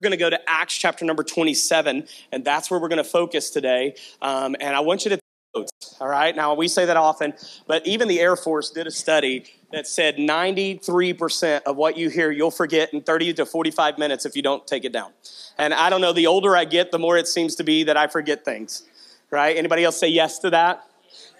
[0.00, 3.04] We're going to go to Acts chapter number 27, and that's where we're going to
[3.04, 3.96] focus today.
[4.22, 5.20] Um, and I want you to
[6.00, 6.34] all right?
[6.34, 7.34] Now, we say that often,
[7.66, 12.30] but even the Air Force did a study that said 93% of what you hear
[12.30, 15.10] you'll forget in 30 to 45 minutes if you don't take it down.
[15.58, 17.96] And I don't know, the older I get, the more it seems to be that
[17.96, 18.84] I forget things,
[19.30, 19.56] right?
[19.56, 20.84] Anybody else say yes to that?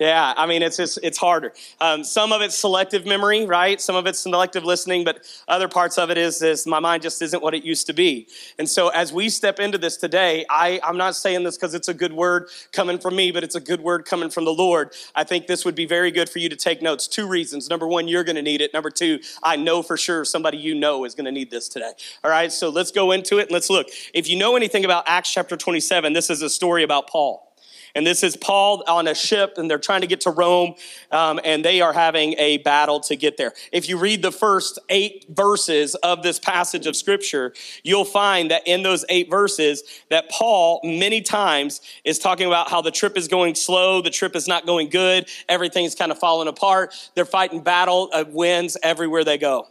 [0.01, 1.53] Yeah, I mean, it's just, it's harder.
[1.79, 3.79] Um, some of it's selective memory, right?
[3.79, 7.21] Some of it's selective listening, but other parts of it is, is my mind just
[7.21, 8.27] isn't what it used to be.
[8.59, 11.89] And so as we step into this today, I, I'm not saying this because it's
[11.89, 14.95] a good word coming from me, but it's a good word coming from the Lord.
[15.15, 17.07] I think this would be very good for you to take notes.
[17.07, 17.69] Two reasons.
[17.69, 18.73] Number one, you're going to need it.
[18.73, 21.93] Number two, I know for sure somebody you know is going to need this today.
[22.25, 23.89] All right, so let's go into it and let's look.
[24.15, 27.50] If you know anything about Acts chapter 27, this is a story about Paul.
[27.95, 30.75] And this is Paul on a ship, and they're trying to get to Rome,
[31.11, 33.53] um, and they are having a battle to get there.
[33.73, 38.63] If you read the first eight verses of this passage of Scripture, you'll find that
[38.67, 43.29] in those eight verses, that Paul many times is talking about how the trip is
[43.29, 46.95] going slow, the trip is not going good, everything's kind of falling apart.
[47.15, 49.67] They're fighting battle of winds everywhere they go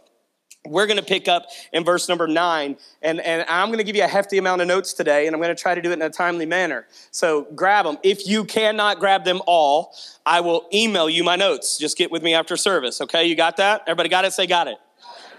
[0.66, 3.96] we're going to pick up in verse number nine, and, and I'm going to give
[3.96, 5.94] you a hefty amount of notes today, and I'm going to try to do it
[5.94, 6.86] in a timely manner.
[7.12, 7.98] So grab them.
[8.04, 11.78] If you cannot grab them all, I will email you my notes.
[11.78, 13.26] Just get with me after service, okay?
[13.26, 13.84] You got that?
[13.88, 14.34] Everybody got it?
[14.34, 14.78] Say, got it.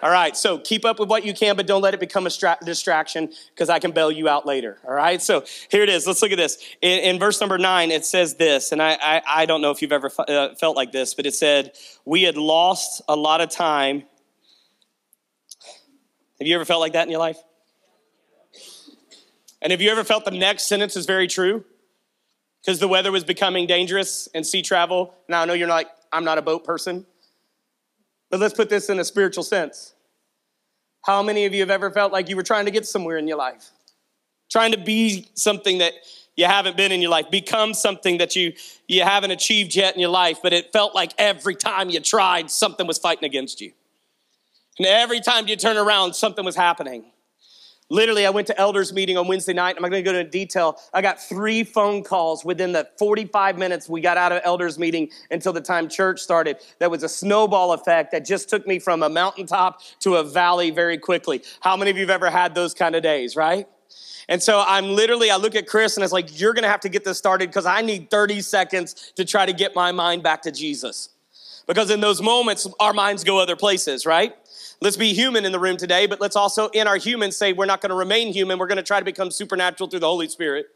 [0.03, 2.31] All right, so keep up with what you can, but don't let it become a
[2.31, 4.79] stra- distraction because I can bail you out later.
[4.89, 6.07] All right, so here it is.
[6.07, 6.57] Let's look at this.
[6.81, 9.83] In, in verse number nine, it says this, and I, I, I don't know if
[9.83, 11.73] you've ever f- uh, felt like this, but it said,
[12.07, 14.05] We had lost a lot of time
[16.41, 17.39] have you ever felt like that in your life?
[19.63, 21.65] And have you ever felt the next sentence is very true?
[22.63, 25.15] Because the weather was becoming dangerous and sea travel.
[25.29, 27.07] Now, I know you're not like, I'm not a boat person.
[28.31, 29.95] But let's put this in a spiritual sense.
[31.05, 33.29] How many of you have ever felt like you were trying to get somewhere in
[33.29, 33.71] your life?
[34.51, 35.93] Trying to be something that
[36.37, 38.53] you haven't been in your life, become something that you,
[38.89, 42.51] you haven't achieved yet in your life, but it felt like every time you tried,
[42.51, 43.73] something was fighting against you.
[44.81, 47.05] And every time you turn around, something was happening.
[47.91, 49.77] Literally, I went to elders meeting on Wednesday night.
[49.77, 50.79] I'm not going to go into detail.
[50.95, 55.11] I got three phone calls within the 45 minutes we got out of elders meeting
[55.31, 56.61] until the time church started.
[56.79, 60.71] That was a snowball effect that just took me from a mountaintop to a valley
[60.71, 61.43] very quickly.
[61.61, 63.69] How many of you have ever had those kind of days, right?
[64.31, 66.81] And so I'm literally, I look at Chris and it's like, you're going to have
[66.81, 70.23] to get this started because I need 30 seconds to try to get my mind
[70.23, 71.11] back to Jesus.
[71.67, 74.35] Because in those moments, our minds go other places, right?
[74.83, 77.67] Let's be human in the room today, but let's also, in our human, say we're
[77.67, 78.59] not going to remain human.
[78.59, 80.69] We're going to try to become supernatural through the Holy Spirit.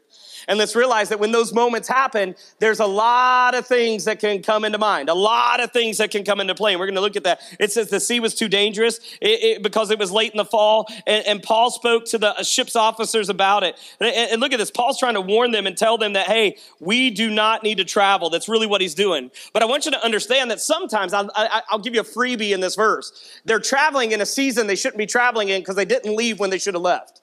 [0.47, 4.41] And let's realize that when those moments happen, there's a lot of things that can
[4.41, 6.73] come into mind, a lot of things that can come into play.
[6.73, 7.41] And we're going to look at that.
[7.59, 10.45] It says the sea was too dangerous it, it, because it was late in the
[10.45, 10.87] fall.
[11.05, 13.77] And, and, Paul spoke to the ship's officers about it.
[13.99, 14.71] And, and look at this.
[14.71, 17.85] Paul's trying to warn them and tell them that, hey, we do not need to
[17.85, 18.29] travel.
[18.29, 19.31] That's really what he's doing.
[19.53, 22.51] But I want you to understand that sometimes I'll, I, I'll give you a freebie
[22.51, 23.11] in this verse.
[23.45, 26.49] They're traveling in a season they shouldn't be traveling in because they didn't leave when
[26.49, 27.21] they should have left.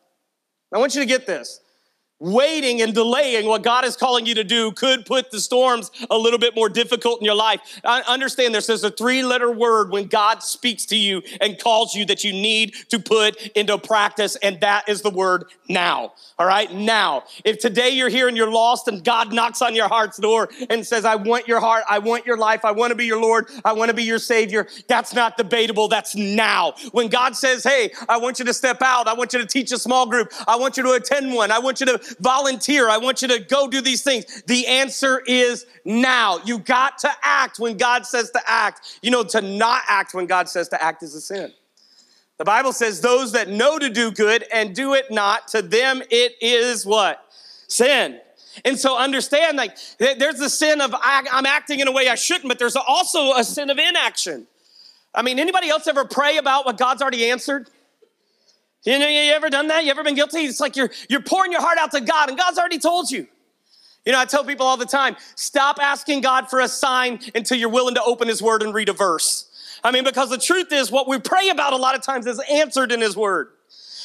[0.74, 1.60] I want you to get this
[2.22, 6.16] waiting and delaying what God is calling you to do could put the storms a
[6.16, 7.80] little bit more difficult in your life.
[7.84, 11.96] I understand this is a three letter word when God speaks to you and calls
[11.96, 16.12] you that you need to put into practice, and that is the word now.
[16.38, 17.24] All right, now.
[17.44, 20.86] If today you're here and you're lost and God knocks on your heart's door and
[20.86, 23.48] says, I want your heart, I want your life, I want to be your Lord,
[23.64, 26.74] I want to be your Savior, that's not debatable, that's now.
[26.92, 29.72] When God says, Hey, I want you to step out, I want you to teach
[29.72, 32.88] a small group, I want you to attend one, I want you to volunteer.
[32.88, 34.42] I want you to go do these things.
[34.46, 36.38] The answer is now.
[36.44, 38.98] You got to act when God says to act.
[39.02, 41.52] You know, to not act when God says to act is a sin.
[42.38, 46.02] The Bible says those that know to do good and do it not, to them
[46.10, 47.24] it is what?
[47.68, 48.20] Sin.
[48.64, 52.48] And so understand like there's the sin of I'm acting in a way I shouldn't,
[52.48, 54.46] but there's also a sin of inaction.
[55.14, 57.68] I mean, anybody else ever pray about what God's already answered?
[58.84, 59.84] You know, you ever done that?
[59.84, 60.38] You ever been guilty?
[60.38, 63.26] It's like you're, you're pouring your heart out to God and God's already told you.
[64.05, 67.56] You know, I tell people all the time, stop asking God for a sign until
[67.56, 69.49] you're willing to open his word and read a verse.
[69.84, 72.40] I mean, because the truth is what we pray about a lot of times is
[72.50, 73.49] answered in his word.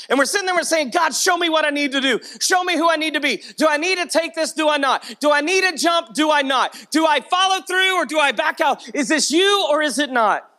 [0.09, 2.19] And we're sitting there, we're saying, God, show me what I need to do.
[2.39, 3.41] Show me who I need to be.
[3.57, 4.53] Do I need to take this?
[4.53, 5.03] Do I not?
[5.19, 6.13] Do I need to jump?
[6.13, 6.87] Do I not?
[6.91, 8.87] Do I follow through or do I back out?
[8.95, 10.49] Is this you or is it not?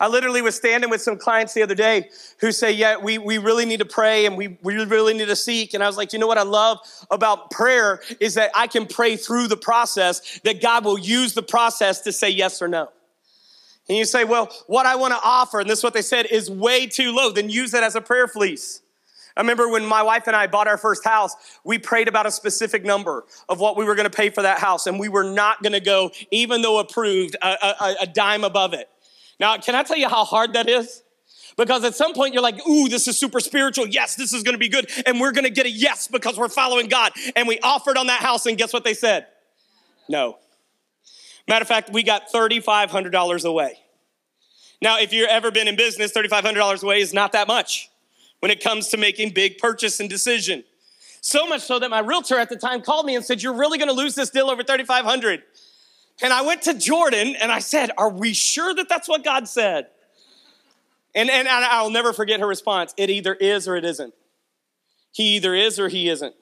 [0.00, 2.08] I literally was standing with some clients the other day
[2.40, 5.36] who say, Yeah, we, we really need to pray and we, we really need to
[5.36, 5.74] seek.
[5.74, 6.78] And I was like, You know what I love
[7.10, 11.42] about prayer is that I can pray through the process, that God will use the
[11.42, 12.88] process to say yes or no.
[13.90, 16.26] And you say, Well, what I want to offer, and this is what they said,
[16.26, 17.30] is way too low.
[17.30, 18.80] Then use that as a prayer fleece.
[19.36, 22.30] I remember when my wife and I bought our first house, we prayed about a
[22.30, 25.24] specific number of what we were going to pay for that house, and we were
[25.24, 28.88] not going to go, even though approved, a, a, a, dime above it.
[29.40, 31.02] Now, can I tell you how hard that is?
[31.56, 33.88] Because at some point you're like, ooh, this is super spiritual.
[33.88, 34.88] Yes, this is to be good.
[35.06, 37.12] And we're to get a yes because we're following God.
[37.34, 39.26] And we offered on that house, and guess what they said?
[40.08, 40.38] No.
[41.48, 43.78] Matter of fact, we got $3,500 away.
[44.82, 47.90] Now, if you've ever been in business, $3,500 away is not that much
[48.40, 50.64] when it comes to making big purchase and decision.
[51.22, 53.78] So much so that my realtor at the time called me and said, You're really
[53.78, 55.42] gonna lose this deal over 3,500.
[56.22, 59.48] And I went to Jordan and I said, Are we sure that that's what God
[59.48, 59.88] said?
[61.14, 64.14] And, and I'll never forget her response it either is or it isn't.
[65.12, 66.34] He either is or he isn't.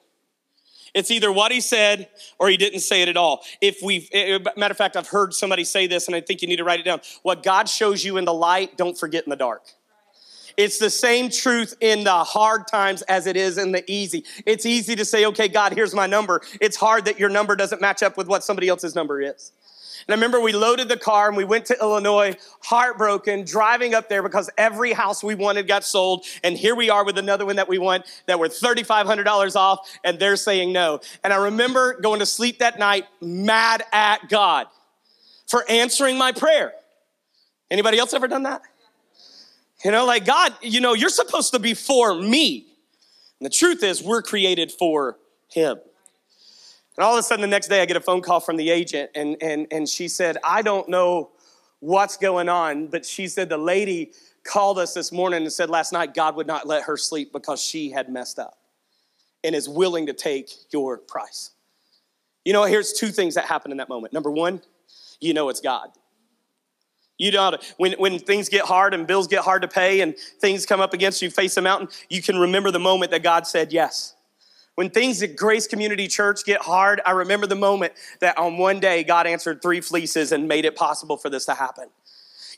[0.93, 2.09] It's either what he said
[2.39, 3.43] or he didn't say it at all.
[3.61, 6.41] If we, eh, eh, matter of fact, I've heard somebody say this and I think
[6.41, 7.01] you need to write it down.
[7.21, 9.63] What God shows you in the light, don't forget in the dark.
[10.57, 14.25] It's the same truth in the hard times as it is in the easy.
[14.45, 16.41] It's easy to say, okay, God, here's my number.
[16.59, 19.53] It's hard that your number doesn't match up with what somebody else's number is.
[20.09, 24.09] And I remember we loaded the car and we went to Illinois, heartbroken, driving up
[24.09, 26.25] there because every house we wanted got sold.
[26.43, 30.17] And here we are with another one that we want that were $3,500 off, and
[30.17, 30.99] they're saying no.
[31.23, 34.65] And I remember going to sleep that night mad at God
[35.45, 36.73] for answering my prayer.
[37.69, 38.63] Anybody else ever done that?
[39.85, 42.65] You know, like God, you know, you're supposed to be for me.
[43.39, 45.19] And the truth is, we're created for
[45.49, 45.77] Him.
[46.99, 48.69] And all of a sudden, the next day, I get a phone call from the
[48.69, 51.29] agent, and, and, and she said, I don't know
[51.79, 54.11] what's going on, but she said the lady
[54.43, 57.61] called us this morning and said last night God would not let her sleep because
[57.61, 58.57] she had messed up
[59.45, 61.51] and is willing to take your price.
[62.43, 64.11] You know, here's two things that happen in that moment.
[64.11, 64.61] Number one,
[65.21, 65.91] you know it's God.
[67.17, 70.65] You know, when, when things get hard and bills get hard to pay and things
[70.65, 73.71] come up against you, face a mountain, you can remember the moment that God said
[73.71, 74.15] yes.
[74.79, 77.91] When things at Grace Community Church get hard, I remember the moment
[78.21, 81.53] that on one day God answered three fleeces and made it possible for this to
[81.53, 81.89] happen.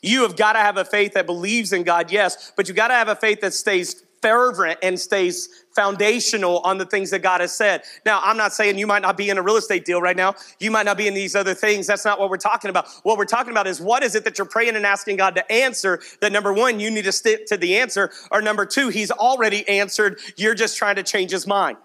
[0.02, 2.88] You have got to have a faith that believes in God, yes, but you got
[2.88, 7.40] to have a faith that stays fervent and stays foundational on the things that God
[7.40, 7.82] has said.
[8.06, 10.36] Now, I'm not saying you might not be in a real estate deal right now.
[10.60, 11.88] You might not be in these other things.
[11.88, 12.86] That's not what we're talking about.
[13.02, 15.52] What we're talking about is what is it that you're praying and asking God to
[15.52, 19.10] answer that number one, you need to stick to the answer, or number two, He's
[19.10, 20.20] already answered.
[20.36, 21.78] You're just trying to change His mind.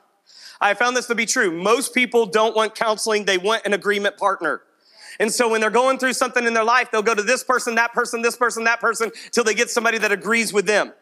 [0.60, 1.52] I found this to be true.
[1.52, 4.62] Most people don't want counseling, they want an agreement partner.
[5.20, 7.76] And so when they're going through something in their life, they'll go to this person,
[7.76, 10.94] that person, this person, that person, till they get somebody that agrees with them.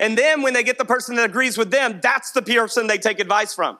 [0.00, 2.98] And then when they get the person that agrees with them, that's the person they
[2.98, 3.78] take advice from.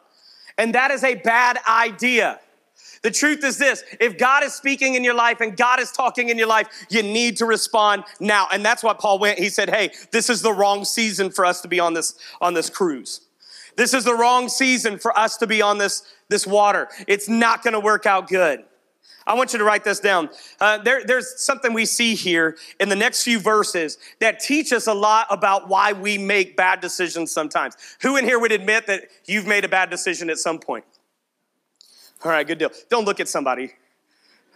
[0.58, 2.38] And that is a bad idea.
[3.02, 6.28] The truth is this if God is speaking in your life and God is talking
[6.28, 8.48] in your life, you need to respond now.
[8.52, 9.38] And that's what Paul went.
[9.38, 12.54] He said, Hey, this is the wrong season for us to be on this, on
[12.54, 13.20] this cruise.
[13.76, 16.88] This is the wrong season for us to be on this, this water.
[17.06, 18.64] It's not going to work out good.
[19.26, 20.28] I want you to write this down.
[20.60, 24.86] Uh, there, there's something we see here in the next few verses that teach us
[24.86, 27.74] a lot about why we make bad decisions sometimes.
[28.02, 30.84] Who in here would admit that you've made a bad decision at some point?
[32.22, 32.70] All right, good deal.
[32.90, 33.72] Don't look at somebody.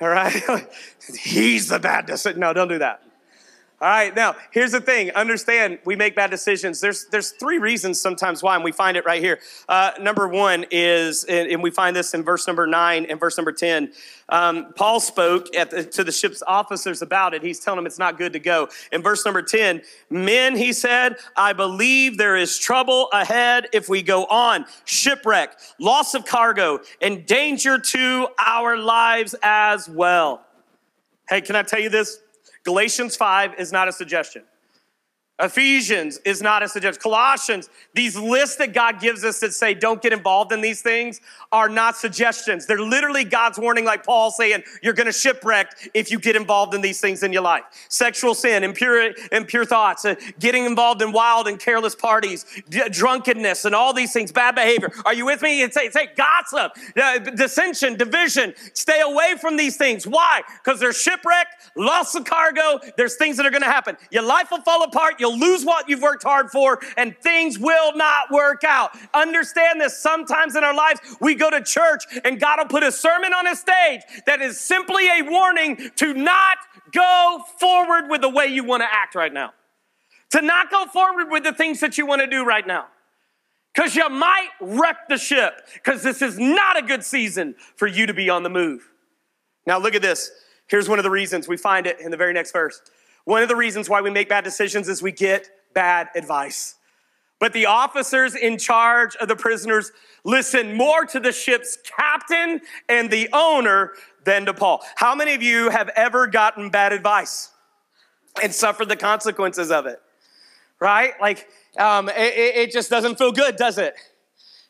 [0.00, 0.42] All right?
[1.18, 2.40] He's the bad decision.
[2.40, 3.02] No, don't do that.
[3.80, 5.12] All right, now here's the thing.
[5.12, 6.80] Understand, we make bad decisions.
[6.80, 9.38] There's there's three reasons sometimes why, and we find it right here.
[9.68, 13.52] Uh, number one is, and we find this in verse number nine and verse number
[13.52, 13.92] ten.
[14.30, 17.42] Um, Paul spoke at the, to the ship's officers about it.
[17.44, 18.68] He's telling them it's not good to go.
[18.90, 24.02] In verse number ten, men, he said, I believe there is trouble ahead if we
[24.02, 24.66] go on.
[24.86, 30.42] Shipwreck, loss of cargo, and danger to our lives as well.
[31.28, 32.18] Hey, can I tell you this?
[32.68, 34.42] Galatians 5 is not a suggestion.
[35.40, 37.00] Ephesians is not a suggestion.
[37.00, 41.20] Colossians, these lists that God gives us that say don't get involved in these things
[41.52, 42.66] are not suggestions.
[42.66, 46.74] They're literally God's warning, like Paul saying, you're going to shipwreck if you get involved
[46.74, 47.62] in these things in your life.
[47.88, 53.64] Sexual sin, impure, impure thoughts, uh, getting involved in wild and careless parties, d- drunkenness,
[53.64, 54.90] and all these things, bad behavior.
[55.04, 55.62] Are you with me?
[55.62, 58.54] It's, it's like gossip, uh, dissension, division.
[58.74, 60.06] Stay away from these things.
[60.06, 60.42] Why?
[60.64, 62.80] Because there's shipwreck, loss of cargo.
[62.96, 63.96] There's things that are going to happen.
[64.10, 65.14] Your life will fall apart.
[65.20, 68.96] You'll You'll lose what you've worked hard for, and things will not work out.
[69.12, 69.98] Understand this.
[69.98, 73.46] Sometimes in our lives, we go to church, and God will put a sermon on
[73.46, 76.58] a stage that is simply a warning to not
[76.92, 79.52] go forward with the way you want to act right now,
[80.30, 82.86] to not go forward with the things that you want to do right now.
[83.74, 88.06] Because you might wreck the ship, because this is not a good season for you
[88.06, 88.88] to be on the move.
[89.66, 90.30] Now, look at this.
[90.68, 92.80] Here's one of the reasons we find it in the very next verse.
[93.28, 96.76] One of the reasons why we make bad decisions is we get bad advice.
[97.38, 99.92] But the officers in charge of the prisoners
[100.24, 103.92] listened more to the ship's captain and the owner
[104.24, 104.82] than to Paul.
[104.94, 107.50] How many of you have ever gotten bad advice
[108.42, 110.00] and suffered the consequences of it?
[110.80, 111.12] Right?
[111.20, 113.94] Like, um, it, it just doesn't feel good, does it?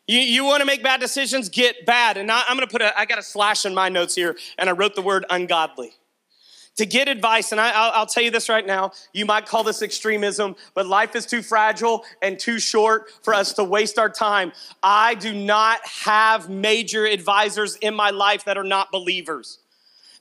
[0.08, 2.16] You, you want to make bad decisions, get bad.
[2.16, 4.36] And I, I'm going to put a, I got a slash in my notes here,
[4.58, 5.92] and I wrote the word ungodly
[6.78, 9.82] to get advice, and I, will tell you this right now, you might call this
[9.82, 14.52] extremism, but life is too fragile and too short for us to waste our time.
[14.80, 19.58] I do not have major advisors in my life that are not believers.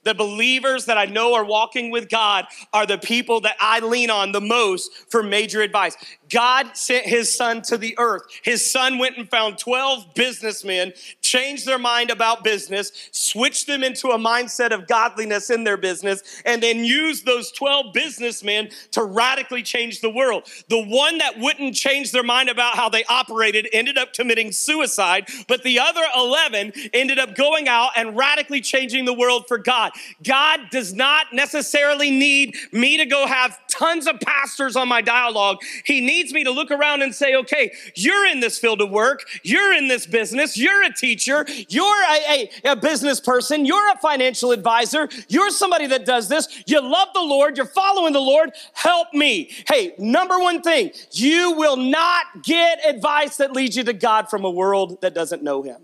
[0.04, 4.10] The believers that I know are walking with God are the people that I lean
[4.10, 5.96] on the most for major advice.
[6.30, 8.24] God sent his son to the earth.
[8.44, 14.10] His son went and found 12 businessmen, changed their mind about business, switched them into
[14.10, 19.64] a mindset of godliness in their business, and then used those 12 businessmen to radically
[19.64, 20.44] change the world.
[20.70, 25.28] The one that wouldn't change their mind about how they operated ended up committing suicide,
[25.48, 29.92] but the other 11 ended up going out and radically changing the world for God.
[30.24, 35.58] God does not necessarily need me to go have tons of pastors on my dialogue.
[35.84, 38.90] He needs needs me to look around and say, okay, you're in this field of
[38.90, 43.92] work, you're in this business, you're a teacher, you're a, a, a business person, you're
[43.92, 48.20] a financial advisor, you're somebody that does this, you love the Lord, you're following the
[48.20, 49.52] Lord, help me.
[49.68, 54.44] Hey, number one thing, you will not get advice that leads you to God from
[54.44, 55.82] a world that doesn't know Him.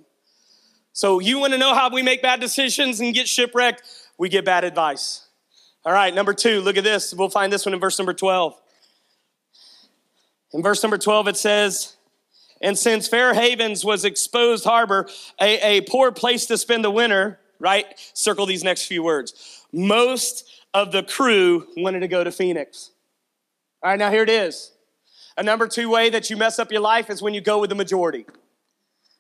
[0.94, 3.84] So, you want to know how we make bad decisions and get shipwrecked?
[4.18, 5.28] We get bad advice.
[5.86, 7.14] All right, number two, look at this.
[7.14, 8.56] We'll find this one in verse number 12.
[10.54, 11.96] In verse number 12, it says,
[12.62, 15.08] And since Fair Havens was exposed harbor,
[15.42, 17.86] a, a poor place to spend the winter, right?
[18.14, 19.66] Circle these next few words.
[19.72, 22.92] Most of the crew wanted to go to Phoenix.
[23.82, 24.72] All right, now here it is.
[25.38, 27.70] A number two way that you mess up your life is when you go with
[27.70, 28.26] the majority.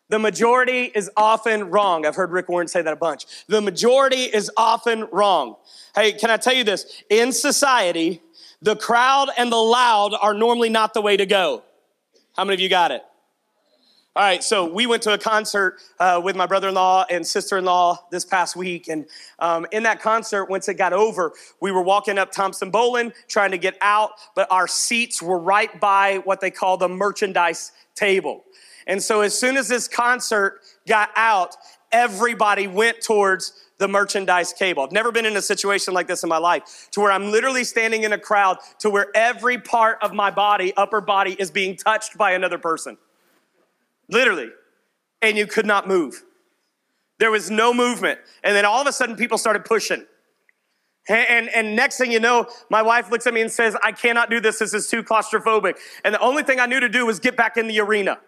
[0.09, 2.05] The majority is often wrong.
[2.05, 3.25] I've heard Rick Warren say that a bunch.
[3.47, 5.55] The majority is often wrong.
[5.95, 7.01] Hey, can I tell you this?
[7.09, 8.21] In society,
[8.63, 11.63] the crowd and the loud are normally not the way to go.
[12.35, 13.03] How many of you got it?
[14.15, 17.25] All right, so we went to a concert uh, with my brother in law and
[17.25, 18.87] sister in law this past week.
[18.87, 19.05] And
[19.39, 23.57] um, in that concert, once it got over, we were walking up Thompson-Boling trying to
[23.57, 28.43] get out, but our seats were right by what they call the merchandise table.
[28.85, 31.55] And so as soon as this concert got out,
[31.91, 34.83] everybody went towards the merchandise cable.
[34.83, 37.63] I've never been in a situation like this in my life to where I'm literally
[37.63, 41.75] standing in a crowd to where every part of my body, upper body, is being
[41.75, 42.97] touched by another person.
[44.09, 44.49] Literally.
[45.21, 46.23] And you could not move.
[47.19, 48.19] There was no movement.
[48.43, 50.05] And then all of a sudden, people started pushing.
[51.09, 54.29] And, and, next thing you know, my wife looks at me and says, I cannot
[54.29, 54.59] do this.
[54.59, 55.75] This is too claustrophobic.
[56.05, 58.19] And the only thing I knew to do was get back in the arena.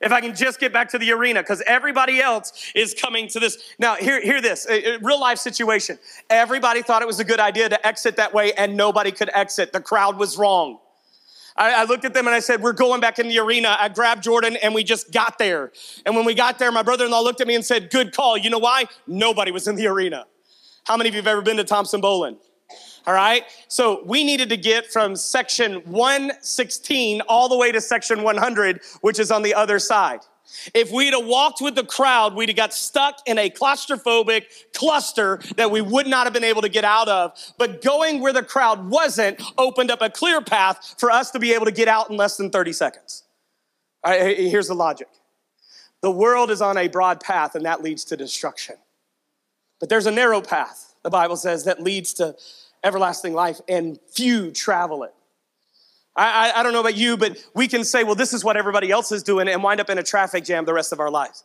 [0.00, 3.40] If I can just get back to the arena, because everybody else is coming to
[3.40, 3.58] this.
[3.78, 5.98] Now, hear, hear this a, a real life situation.
[6.30, 9.72] Everybody thought it was a good idea to exit that way, and nobody could exit.
[9.72, 10.78] The crowd was wrong.
[11.58, 13.76] I, I looked at them and I said, We're going back in the arena.
[13.78, 15.72] I grabbed Jordan and we just got there.
[16.06, 18.14] And when we got there, my brother in law looked at me and said, Good
[18.14, 18.38] call.
[18.38, 18.84] You know why?
[19.06, 20.26] Nobody was in the arena.
[20.84, 22.38] How many of you have ever been to Thompson-Boling?
[23.08, 23.44] All right.
[23.68, 29.18] So we needed to get from section 116 all the way to section 100, which
[29.18, 30.20] is on the other side.
[30.74, 35.40] If we'd have walked with the crowd, we'd have got stuck in a claustrophobic cluster
[35.56, 37.32] that we would not have been able to get out of.
[37.56, 41.54] But going where the crowd wasn't opened up a clear path for us to be
[41.54, 43.22] able to get out in less than 30 seconds.
[44.04, 45.08] All right, here's the logic.
[46.02, 48.76] The world is on a broad path and that leads to destruction.
[49.80, 52.36] But there's a narrow path, the Bible says, that leads to
[52.84, 55.14] everlasting life, and few travel it.
[56.16, 58.56] I, I, I, don't know about you, but we can say, well, this is what
[58.56, 61.10] everybody else is doing and wind up in a traffic jam the rest of our
[61.10, 61.44] lives.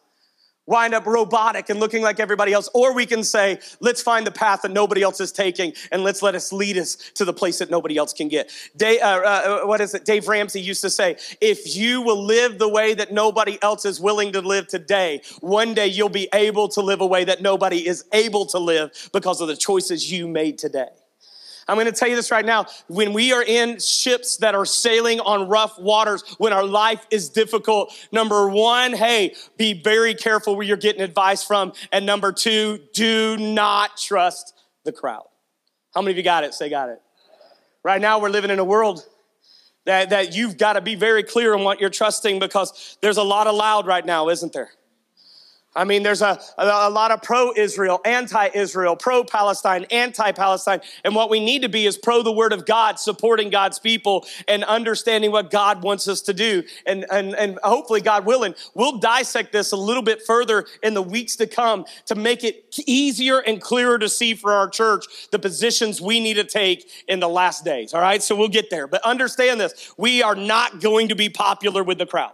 [0.65, 2.69] Wind up robotic and looking like everybody else.
[2.73, 6.21] Or we can say, let's find the path that nobody else is taking and let's
[6.21, 8.49] let us lead us to the place that nobody else can get.
[8.77, 10.05] Dave, uh, uh, what is it?
[10.05, 13.99] Dave Ramsey used to say, if you will live the way that nobody else is
[13.99, 17.85] willing to live today, one day you'll be able to live a way that nobody
[17.85, 20.89] is able to live because of the choices you made today.
[21.67, 22.65] I'm going to tell you this right now.
[22.87, 27.29] When we are in ships that are sailing on rough waters, when our life is
[27.29, 31.73] difficult, number one, hey, be very careful where you're getting advice from.
[31.91, 34.53] And number two, do not trust
[34.83, 35.23] the crowd.
[35.93, 36.53] How many of you got it?
[36.53, 37.01] Say, got it.
[37.83, 39.05] Right now, we're living in a world
[39.85, 43.23] that, that you've got to be very clear on what you're trusting because there's a
[43.23, 44.71] lot of loud right now, isn't there?
[45.75, 50.81] I mean, there's a, a, lot of pro Israel, anti Israel, pro Palestine, anti Palestine.
[51.03, 54.25] And what we need to be is pro the word of God, supporting God's people
[54.47, 56.63] and understanding what God wants us to do.
[56.85, 61.01] And, and, and hopefully, God willing, we'll dissect this a little bit further in the
[61.01, 65.39] weeks to come to make it easier and clearer to see for our church the
[65.39, 67.95] positions we need to take in the last days.
[67.95, 68.85] All right, so we'll get there.
[68.85, 72.33] But understand this we are not going to be popular with the crowd.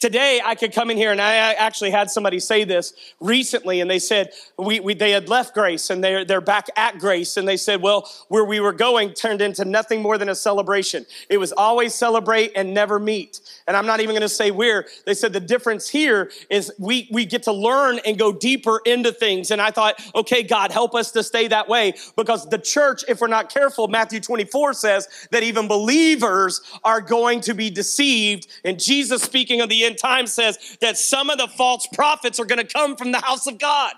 [0.00, 3.90] Today, I could come in here, and I actually had somebody say this recently, and
[3.90, 7.48] they said we, we, they had left Grace and they're, they're back at Grace, and
[7.48, 11.04] they said, well, where we were going turned into nothing more than a celebration.
[11.28, 13.40] It was always celebrate and never meet.
[13.66, 14.86] And I'm not even going to say where.
[15.04, 19.10] They said the difference here is we, we get to learn and go deeper into
[19.10, 19.50] things.
[19.50, 23.20] And I thought, okay, God, help us to stay that way because the church, if
[23.20, 28.46] we're not careful, Matthew 24 says that even believers are going to be deceived.
[28.64, 32.44] And Jesus speaking of the end time says that some of the false prophets are
[32.44, 33.94] going to come from the house of God.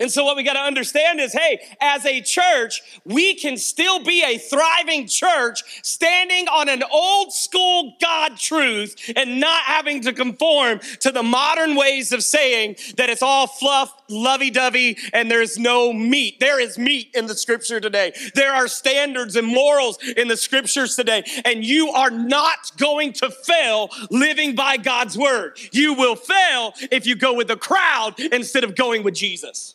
[0.00, 4.04] And so, what we got to understand is hey, as a church, we can still
[4.04, 10.12] be a thriving church standing on an old school God truth and not having to
[10.12, 15.58] conform to the modern ways of saying that it's all fluff, lovey dovey, and there's
[15.58, 16.38] no meat.
[16.38, 18.12] There is meat in the scripture today.
[18.36, 23.30] There are standards and morals in the scriptures today, and you are not going to
[23.30, 25.58] fail living by God's word.
[25.72, 29.74] You will fail if you go with the crowd instead of going with Jesus.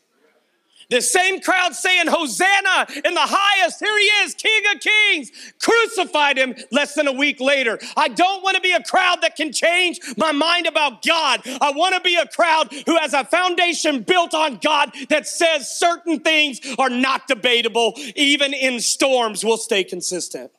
[0.93, 3.79] The same crowd saying, Hosanna in the highest.
[3.79, 5.31] Here he is, King of Kings.
[5.59, 7.79] Crucified him less than a week later.
[7.97, 11.41] I don't want to be a crowd that can change my mind about God.
[11.45, 15.67] I want to be a crowd who has a foundation built on God that says
[15.67, 17.93] certain things are not debatable.
[18.15, 20.51] Even in storms, we'll stay consistent.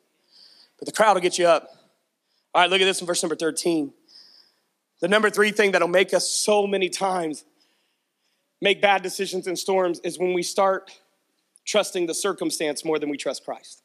[0.80, 1.68] But the crowd will get you up.
[2.52, 3.92] All right, look at this in verse number 13.
[4.98, 7.44] The number three thing that'll make us so many times
[8.60, 10.90] make bad decisions in storms is when we start
[11.64, 13.82] trusting the circumstance more than we trust Christ.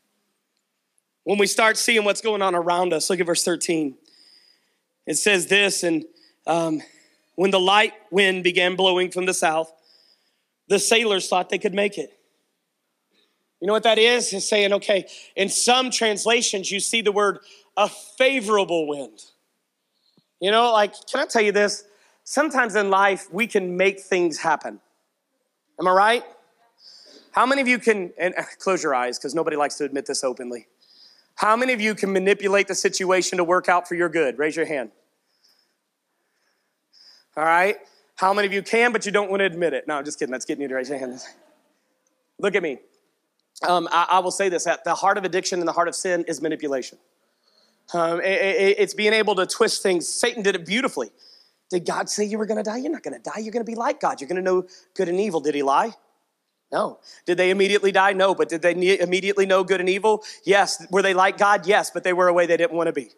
[1.24, 3.96] When we start seeing what's going on around us, look at verse 13.
[5.06, 6.06] It says this, and
[6.48, 6.82] um,
[7.36, 9.72] when the light wind began blowing from the south,
[10.68, 12.13] the sailors thought they could make it.
[13.60, 14.32] You know what that is?
[14.32, 17.39] It's saying, okay, in some translations, you see the word
[17.76, 19.24] a favorable wind.
[20.39, 21.84] You know, like, can I tell you this?
[22.30, 24.80] Sometimes in life we can make things happen.
[25.80, 26.24] Am I right?
[27.32, 30.24] How many of you can, and close your eyes because nobody likes to admit this
[30.24, 30.68] openly.
[31.36, 34.38] How many of you can manipulate the situation to work out for your good?
[34.38, 34.92] Raise your hand.
[37.36, 37.78] All right.
[38.15, 39.88] How many of you can, but you don't want to admit it?
[39.88, 40.32] No, I'm just kidding.
[40.32, 41.20] That's getting you to raise your hand.
[42.38, 42.78] Look at me.
[43.68, 45.96] Um, I, I, will say this at the heart of addiction and the heart of
[45.96, 46.98] sin is manipulation.
[47.94, 50.08] Um, it, it, it's being able to twist things.
[50.08, 51.10] Satan did it beautifully.
[51.69, 52.77] Did God say you were going to die?
[52.77, 53.39] You're not going to die.
[53.39, 54.19] You're going to be like God.
[54.19, 55.39] You're going to know good and evil.
[55.39, 55.93] Did he lie?
[56.71, 56.99] No.
[57.25, 58.13] Did they immediately die?
[58.13, 58.34] No.
[58.34, 60.23] But did they immediately know good and evil?
[60.43, 60.86] Yes.
[60.91, 61.67] Were they like God?
[61.67, 61.91] Yes.
[61.91, 63.10] But they were a way they didn't want to be.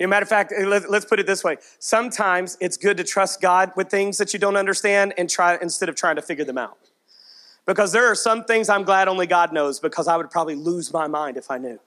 [0.00, 1.58] As matter of fact, eh, let's put it this way.
[1.78, 5.88] Sometimes it's good to trust God with things that you don't understand and try instead
[5.88, 6.78] of trying to figure them out.
[7.66, 10.92] Because there are some things I'm glad only God knows because I would probably lose
[10.92, 11.78] my mind if I knew.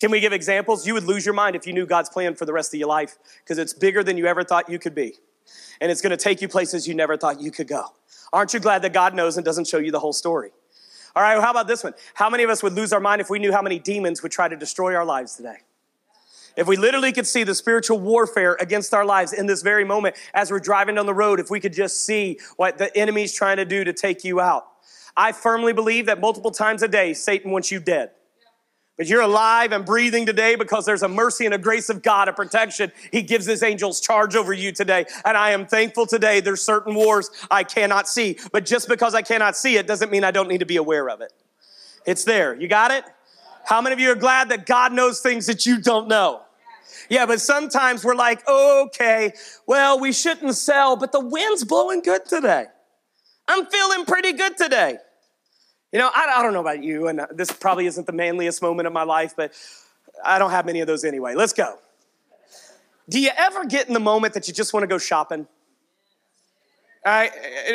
[0.00, 0.86] Can we give examples?
[0.86, 2.88] You would lose your mind if you knew God's plan for the rest of your
[2.88, 5.14] life because it's bigger than you ever thought you could be.
[5.80, 7.84] And it's going to take you places you never thought you could go.
[8.32, 10.50] Aren't you glad that God knows and doesn't show you the whole story?
[11.14, 11.94] All right, well, how about this one?
[12.14, 14.32] How many of us would lose our mind if we knew how many demons would
[14.32, 15.56] try to destroy our lives today?
[16.56, 20.16] If we literally could see the spiritual warfare against our lives in this very moment
[20.34, 23.58] as we're driving down the road, if we could just see what the enemy's trying
[23.58, 24.66] to do to take you out.
[25.16, 28.10] I firmly believe that multiple times a day, Satan wants you dead.
[28.96, 32.28] But you're alive and breathing today because there's a mercy and a grace of God,
[32.28, 32.92] a protection.
[33.12, 35.04] He gives his angels charge over you today.
[35.24, 38.38] And I am thankful today there's certain wars I cannot see.
[38.52, 41.10] But just because I cannot see it doesn't mean I don't need to be aware
[41.10, 41.32] of it.
[42.06, 42.54] It's there.
[42.54, 43.04] You got it?
[43.66, 46.42] How many of you are glad that God knows things that you don't know?
[47.10, 49.32] Yeah, but sometimes we're like, okay,
[49.66, 52.66] well, we shouldn't sell, but the wind's blowing good today.
[53.48, 54.98] I'm feeling pretty good today.
[55.92, 58.86] You know, I, I don't know about you, and this probably isn't the manliest moment
[58.86, 59.52] of my life, but
[60.24, 61.34] I don't have many of those anyway.
[61.34, 61.78] Let's go.
[63.08, 65.46] Do you ever get in the moment that you just want to go shopping?
[67.04, 67.30] All right,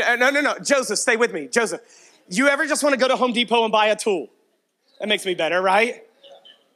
[0.06, 0.56] uh, no, no, no.
[0.60, 1.48] Joseph, stay with me.
[1.48, 1.82] Joseph,
[2.28, 4.28] you ever just want to go to Home Depot and buy a tool?
[5.00, 6.04] That makes me better, right?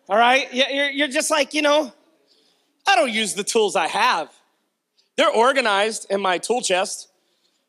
[0.08, 1.92] All right, you're just like, you know,
[2.88, 4.30] I don't use the tools I have.
[5.18, 7.10] They're organized in my tool chest.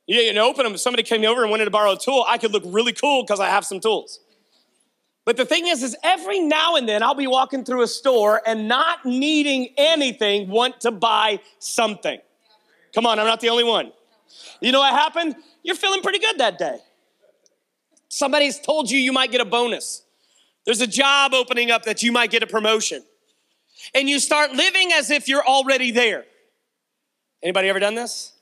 [0.07, 0.75] Yeah, you didn't open them.
[0.75, 3.23] If somebody came over and wanted to borrow a tool, I could look really cool
[3.23, 4.21] because I have some tools.
[5.25, 8.41] But the thing is, is every now and then I'll be walking through a store
[8.47, 12.21] and not needing anything, want to buy something.
[12.95, 13.93] Come on, I'm not the only one.
[14.61, 15.35] You know what happened?
[15.65, 16.79] You're feeling pretty good that day.
[18.09, 20.05] Somebody's told you you might get a bonus.
[20.65, 23.03] There's a job opening up that you might get a promotion.
[23.95, 26.25] And you start living as if you're already there.
[27.43, 28.33] Anybody ever done this?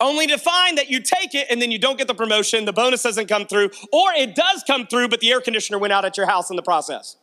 [0.00, 2.72] Only to find that you take it and then you don't get the promotion, the
[2.72, 6.04] bonus doesn't come through, or it does come through, but the air conditioner went out
[6.04, 7.16] at your house in the process.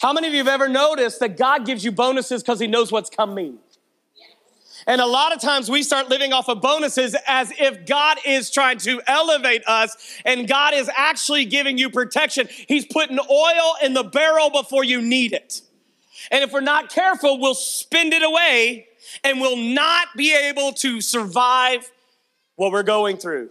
[0.00, 2.90] How many of you have ever noticed that God gives you bonuses because He knows
[2.92, 3.58] what's coming?
[4.86, 8.50] And a lot of times we start living off of bonuses as if God is
[8.50, 12.48] trying to elevate us and God is actually giving you protection.
[12.50, 15.62] He's putting oil in the barrel before you need it.
[16.30, 18.88] And if we're not careful, we'll spend it away
[19.24, 21.90] and will not be able to survive
[22.56, 23.50] what we're going through.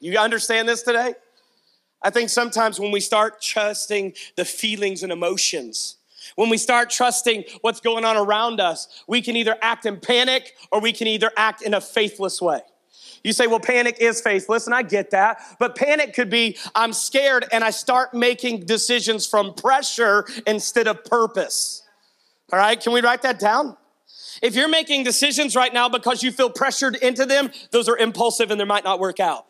[0.00, 1.14] You understand this today?
[2.02, 5.96] I think sometimes when we start trusting the feelings and emotions,
[6.36, 10.54] when we start trusting what's going on around us, we can either act in panic
[10.70, 12.60] or we can either act in a faithless way.
[13.24, 15.38] You say, well, panic is faithless, and I get that.
[15.60, 21.04] But panic could be I'm scared and I start making decisions from pressure instead of
[21.04, 21.82] purpose.
[22.52, 23.76] All right, can we write that down?
[24.40, 28.50] If you're making decisions right now because you feel pressured into them, those are impulsive
[28.50, 29.46] and they might not work out.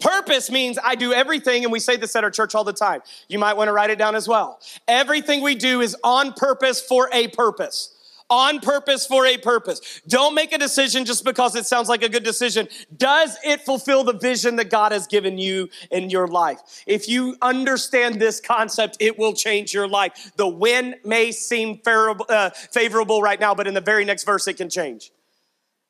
[0.00, 3.00] Purpose means I do everything, and we say this at our church all the time.
[3.28, 4.60] You might want to write it down as well.
[4.86, 7.93] Everything we do is on purpose for a purpose.
[8.30, 10.00] On purpose for a purpose.
[10.08, 12.68] Don't make a decision just because it sounds like a good decision.
[12.96, 16.82] Does it fulfill the vision that God has given you in your life?
[16.86, 20.32] If you understand this concept, it will change your life.
[20.36, 24.48] The wind may seem favorable, uh, favorable right now, but in the very next verse,
[24.48, 25.12] it can change.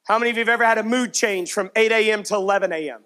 [0.05, 2.25] How many of you have ever had a mood change from 8 a.m.
[2.25, 3.01] to 11 a.m.?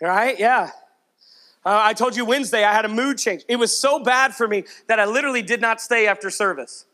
[0.00, 0.38] Right?
[0.38, 0.70] Yeah.
[1.64, 3.44] Uh, I told you Wednesday I had a mood change.
[3.48, 6.86] It was so bad for me that I literally did not stay after service.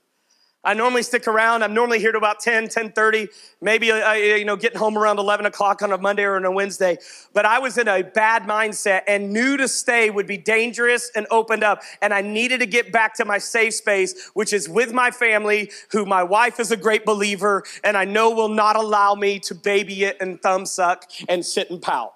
[0.65, 1.63] I normally stick around.
[1.63, 3.29] I'm normally here to about 10, 10.30,
[3.61, 6.51] maybe, uh, you know, getting home around 11 o'clock on a Monday or on a
[6.51, 6.99] Wednesday.
[7.33, 11.29] But I was in a bad mindset and knew to stay would be dangerous and
[11.31, 11.83] opened up.
[12.03, 15.71] And I needed to get back to my safe space, which is with my family,
[15.93, 19.55] who my wife is a great believer and I know will not allow me to
[19.55, 22.15] baby it and thumb suck and sit and pout.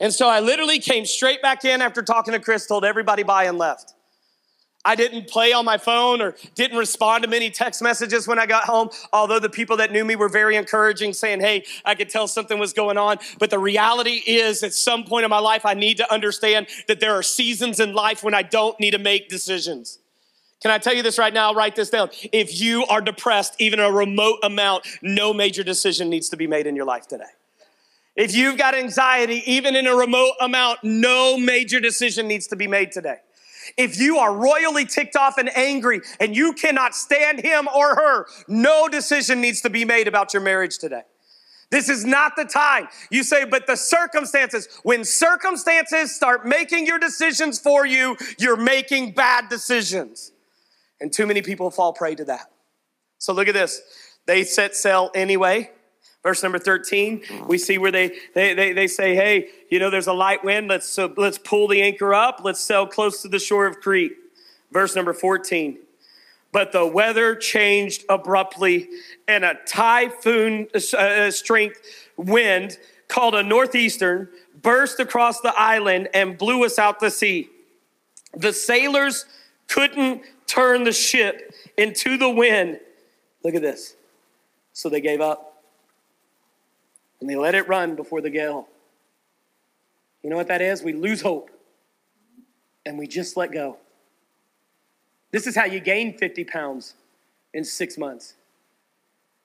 [0.00, 3.44] And so I literally came straight back in after talking to Chris, told everybody bye
[3.44, 3.94] and left.
[4.88, 8.46] I didn't play on my phone or didn't respond to many text messages when I
[8.46, 12.08] got home, although the people that knew me were very encouraging, saying, Hey, I could
[12.08, 13.18] tell something was going on.
[13.38, 17.00] But the reality is, at some point in my life, I need to understand that
[17.00, 19.98] there are seasons in life when I don't need to make decisions.
[20.62, 21.52] Can I tell you this right now?
[21.52, 22.08] Write this down.
[22.32, 26.66] If you are depressed, even a remote amount, no major decision needs to be made
[26.66, 27.32] in your life today.
[28.16, 32.66] If you've got anxiety, even in a remote amount, no major decision needs to be
[32.66, 33.18] made today.
[33.76, 38.26] If you are royally ticked off and angry and you cannot stand him or her,
[38.46, 41.02] no decision needs to be made about your marriage today.
[41.70, 42.88] This is not the time.
[43.10, 49.12] You say, but the circumstances, when circumstances start making your decisions for you, you're making
[49.12, 50.32] bad decisions.
[51.00, 52.50] And too many people fall prey to that.
[53.18, 53.82] So look at this.
[54.26, 55.70] They set sail anyway.
[56.28, 60.08] Verse number 13, we see where they, they, they, they say, hey, you know, there's
[60.08, 60.68] a light wind.
[60.68, 62.42] Let's, so let's pull the anchor up.
[62.44, 64.12] Let's sail close to the shore of Crete.
[64.70, 65.78] Verse number 14,
[66.52, 68.90] but the weather changed abruptly
[69.26, 71.80] and a typhoon uh, strength
[72.18, 72.76] wind
[73.08, 74.28] called a northeastern
[74.60, 77.48] burst across the island and blew us out to sea.
[78.34, 79.24] The sailors
[79.66, 82.80] couldn't turn the ship into the wind.
[83.42, 83.96] Look at this.
[84.74, 85.47] So they gave up
[87.28, 88.66] and they let it run before the gale.
[90.22, 90.82] You know what that is?
[90.82, 91.50] We lose hope
[92.86, 93.76] and we just let go.
[95.30, 96.94] This is how you gain 50 pounds
[97.52, 98.32] in six months.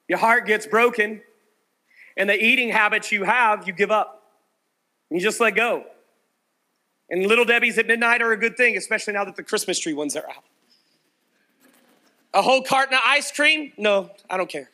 [0.08, 1.22] Your heart gets broken,
[2.16, 4.32] and the eating habits you have, you give up.
[5.10, 5.84] You just let go.
[7.10, 9.94] And little Debbie's at midnight are a good thing, especially now that the Christmas tree
[9.94, 10.44] ones are out.
[12.34, 13.74] A whole carton of ice cream?
[13.78, 14.70] No, I don't care.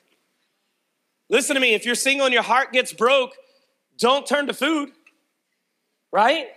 [1.29, 3.35] Listen to me, if you're single and your heart gets broke,
[3.97, 4.91] don't turn to food,
[6.11, 6.47] right?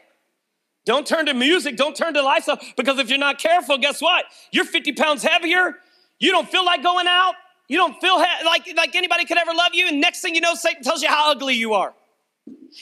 [0.84, 4.24] Don't turn to music, don't turn to lifestyle, because if you're not careful, guess what?
[4.50, 5.76] You're 50 pounds heavier,
[6.18, 7.34] you don't feel like going out,
[7.68, 10.40] you don't feel ha- like, like anybody could ever love you, and next thing you
[10.40, 11.94] know, Satan tells you how ugly you are.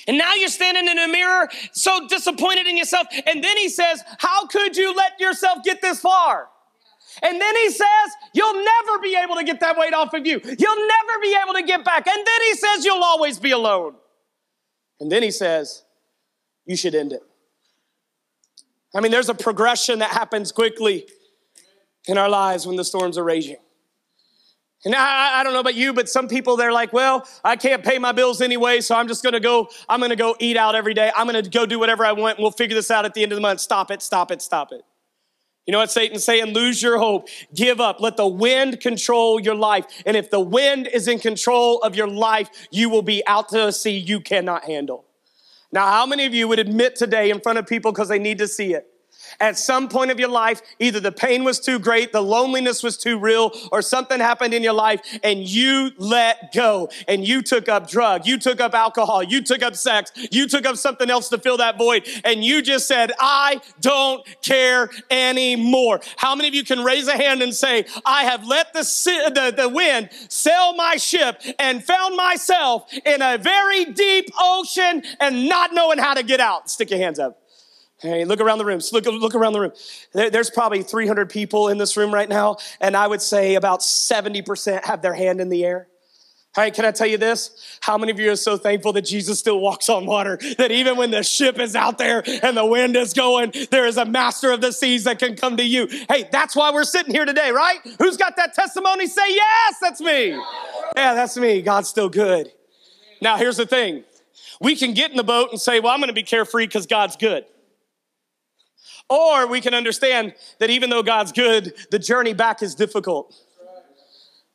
[0.07, 4.03] And now you're standing in a mirror so disappointed in yourself, and then he says,
[4.19, 6.49] How could you let yourself get this far?
[7.23, 7.89] And then he says,
[8.33, 10.41] You'll never be able to get that weight off of you.
[10.43, 12.07] You'll never be able to get back.
[12.07, 13.95] And then he says, You'll always be alone.
[15.01, 15.85] And then he says,
[16.67, 17.23] You should end it.
[18.95, 21.07] I mean, there's a progression that happens quickly
[22.07, 23.57] in our lives when the storms are raging.
[24.85, 27.85] And I, I, don't know about you, but some people they're like, well, I can't
[27.85, 30.95] pay my bills anyway, so I'm just gonna go, I'm gonna go eat out every
[30.95, 31.13] day.
[31.15, 33.31] I'm gonna go do whatever I want, and we'll figure this out at the end
[33.31, 33.61] of the month.
[33.61, 34.83] Stop it, stop it, stop it.
[35.67, 36.53] You know what Satan's saying?
[36.53, 37.29] Lose your hope.
[37.55, 38.01] Give up.
[38.01, 39.85] Let the wind control your life.
[40.05, 43.69] And if the wind is in control of your life, you will be out to
[43.69, 45.05] a sea you cannot handle.
[45.73, 48.39] Now, how many of you would admit today in front of people because they need
[48.39, 48.87] to see it?
[49.39, 52.97] At some point of your life, either the pain was too great, the loneliness was
[52.97, 57.69] too real, or something happened in your life and you let go and you took
[57.69, 61.29] up drug, you took up alcohol, you took up sex, you took up something else
[61.29, 66.01] to fill that void, and you just said, I don't care anymore.
[66.17, 68.83] How many of you can raise a hand and say, I have let the,
[69.35, 75.49] the, the wind sail my ship and found myself in a very deep ocean and
[75.49, 76.71] not knowing how to get out?
[76.71, 77.40] Stick your hands up.
[78.01, 78.81] Hey, look around the room.
[78.93, 79.73] Look, look around the room.
[80.13, 83.81] There, there's probably 300 people in this room right now, and I would say about
[83.81, 85.87] 70% have their hand in the air.
[86.57, 87.79] All right, can I tell you this?
[87.81, 90.37] How many of you are so thankful that Jesus still walks on water?
[90.59, 93.99] That even when the ship is out there and the wind is going, there is
[93.99, 95.87] a master of the seas that can come to you.
[96.09, 97.79] Hey, that's why we're sitting here today, right?
[98.01, 99.07] Who's got that testimony?
[99.07, 100.31] Say, yes, that's me.
[100.97, 101.63] Yeah, that's me.
[101.63, 102.51] God's still good.
[103.21, 104.03] Now, here's the thing
[104.61, 106.87] we can get in the boat and say, well, I'm going to be carefree because
[106.87, 107.45] God's good.
[109.11, 113.35] Or we can understand that even though God's good, the journey back is difficult.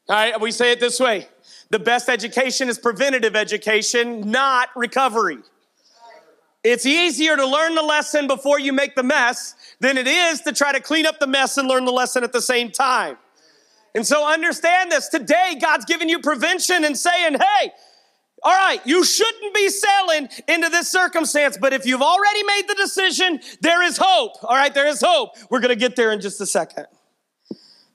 [0.07, 1.27] All right, we say it this way
[1.69, 5.39] the best education is preventative education, not recovery.
[6.63, 10.53] It's easier to learn the lesson before you make the mess than it is to
[10.53, 13.17] try to clean up the mess and learn the lesson at the same time.
[13.93, 15.07] And so understand this.
[15.09, 17.71] Today, God's giving you prevention and saying, hey,
[18.45, 22.75] all right, you shouldn't be sailing into this circumstance, but if you've already made the
[22.75, 24.33] decision, there is hope.
[24.43, 25.31] All right, there is hope.
[25.49, 26.85] We're going to get there in just a second.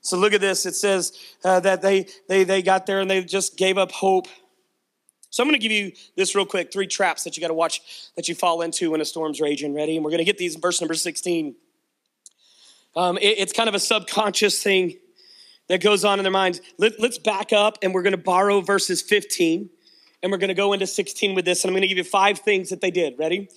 [0.01, 0.67] So look at this.
[0.67, 1.13] It says
[1.45, 4.27] uh, that they, they, they got there and they just gave up hope.
[5.31, 7.55] So I'm going to give you this real quick three traps that you got to
[7.55, 7.81] watch
[8.17, 9.73] that you fall into when a storm's raging.
[9.73, 9.95] Ready?
[9.95, 11.55] And we're going to get these in verse number 16.
[12.97, 14.99] Um, it, it's kind of a subconscious thing
[15.69, 16.61] that goes on in their minds.
[16.77, 19.71] Let, let's back up and we're going to borrow verses 15
[20.23, 22.05] and we're going to go into 16 with this, and I'm going to give you
[22.05, 23.19] five things that they did.
[23.19, 23.49] Ready?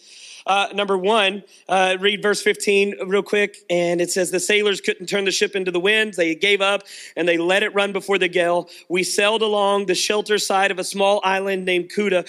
[0.45, 3.57] Uh, number one, uh, read verse 15 real quick.
[3.69, 6.13] And it says, The sailors couldn't turn the ship into the wind.
[6.15, 6.83] They gave up
[7.15, 8.69] and they let it run before the gale.
[8.89, 12.27] We sailed along the shelter side of a small island named Cauda,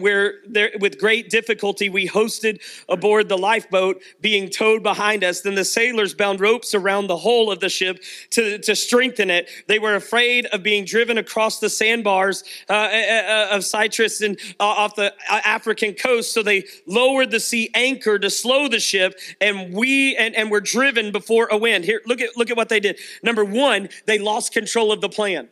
[0.00, 5.40] where there, with great difficulty we hosted aboard the lifeboat being towed behind us.
[5.40, 9.48] Then the sailors bound ropes around the hull of the ship to, to strengthen it.
[9.68, 14.38] They were afraid of being driven across the sandbars uh, uh, uh of Cyprus and
[14.60, 16.32] uh, off the African coast.
[16.32, 20.50] So they lowered the the sea anchor to slow the ship, and we and, and
[20.50, 21.84] we're driven before a wind.
[21.84, 22.98] Here, look at look at what they did.
[23.22, 25.48] Number one, they lost control of the plan.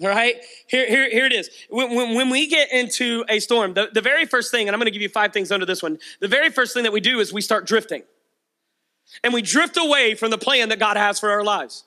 [0.00, 0.36] All right,
[0.68, 1.50] here, here, here it is.
[1.70, 4.78] When, when, when we get into a storm, the, the very first thing, and I'm
[4.78, 5.98] going to give you five things under this one.
[6.20, 8.02] The very first thing that we do is we start drifting.
[9.24, 11.84] And we drift away from the plan that God has for our lives.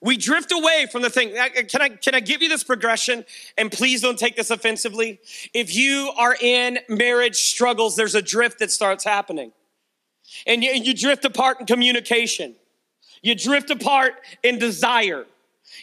[0.00, 1.34] We drift away from the thing.
[1.68, 3.24] Can I, can I give you this progression?
[3.56, 5.20] And please don't take this offensively.
[5.54, 9.52] If you are in marriage struggles, there's a drift that starts happening.
[10.46, 12.54] And you, you drift apart in communication.
[13.22, 15.26] You drift apart in desire.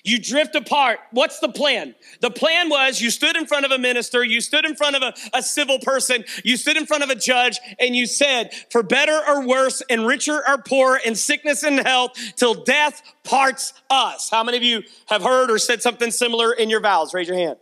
[0.03, 0.99] You drift apart.
[1.11, 1.95] What's the plan?
[2.21, 5.01] The plan was you stood in front of a minister, you stood in front of
[5.01, 8.83] a, a, civil person, you stood in front of a judge, and you said, for
[8.83, 14.29] better or worse, and richer or poor, in sickness and health, till death parts us.
[14.29, 17.13] How many of you have heard or said something similar in your vows?
[17.13, 17.57] Raise your hand.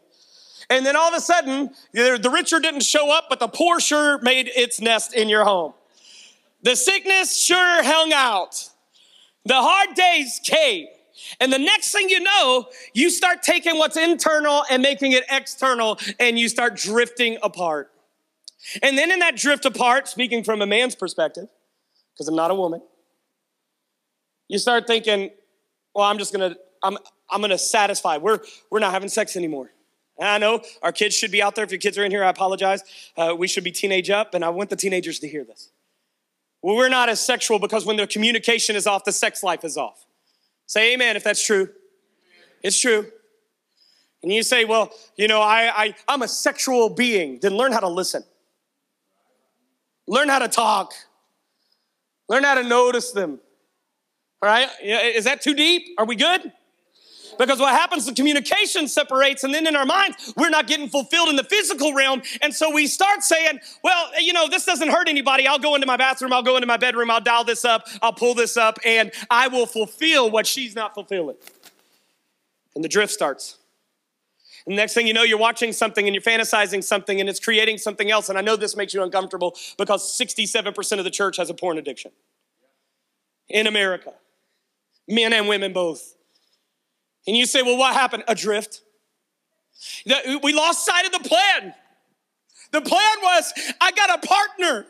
[0.69, 4.19] And then all of a sudden, the richer didn't show up, but the poor sure
[4.19, 5.73] made its nest in your home.
[6.63, 8.69] The sickness sure hung out.
[9.45, 10.87] The hard days came.
[11.39, 15.99] And the next thing you know, you start taking what's internal and making it external,
[16.19, 17.91] and you start drifting apart.
[18.81, 21.47] And then in that drift apart, speaking from a man's perspective,
[22.13, 22.81] because I'm not a woman,
[24.47, 25.31] you start thinking,
[25.93, 26.97] well, I'm just gonna, I'm,
[27.29, 28.17] I'm gonna satisfy.
[28.17, 29.71] We're, we're not having sex anymore.
[30.17, 31.63] And I know our kids should be out there.
[31.63, 32.83] If your kids are in here, I apologize.
[33.15, 35.71] Uh, we should be teenage up, and I want the teenagers to hear this.
[36.63, 39.77] Well, we're not as sexual because when the communication is off, the sex life is
[39.77, 40.07] off.
[40.67, 41.69] Say amen if that's true.
[42.62, 43.08] It's true.
[44.21, 47.39] And you say, well, you know, I, I, I'm a sexual being.
[47.41, 48.23] Then learn how to listen.
[50.08, 50.93] Learn how to talk.
[52.27, 53.39] Learn how to notice them.
[54.41, 54.69] All right?
[54.82, 55.95] Is that too deep?
[55.97, 56.51] Are we good?
[57.38, 61.30] Because what happens, the communication separates, and then in our minds, we're not getting fulfilled
[61.30, 62.21] in the physical realm.
[62.41, 65.47] And so we start saying, well, you know, this doesn't hurt anybody.
[65.47, 68.13] I'll go into my bathroom, I'll go into my bedroom, I'll dial this up, I'll
[68.13, 71.38] pull this up, and I will fulfill what she's not fulfilling.
[72.76, 73.58] And the drift starts.
[74.67, 77.39] And the next thing you know, you're watching something and you're fantasizing something and it's
[77.39, 78.28] creating something else.
[78.28, 81.78] And I know this makes you uncomfortable because 67% of the church has a porn
[81.78, 82.12] addiction
[83.47, 84.13] in America,
[85.08, 86.16] men and women both.
[87.27, 88.23] And you say, well, what happened?
[88.27, 88.81] Adrift.
[90.05, 91.73] We lost sight of the plan.
[92.71, 94.85] The plan was I got a partner.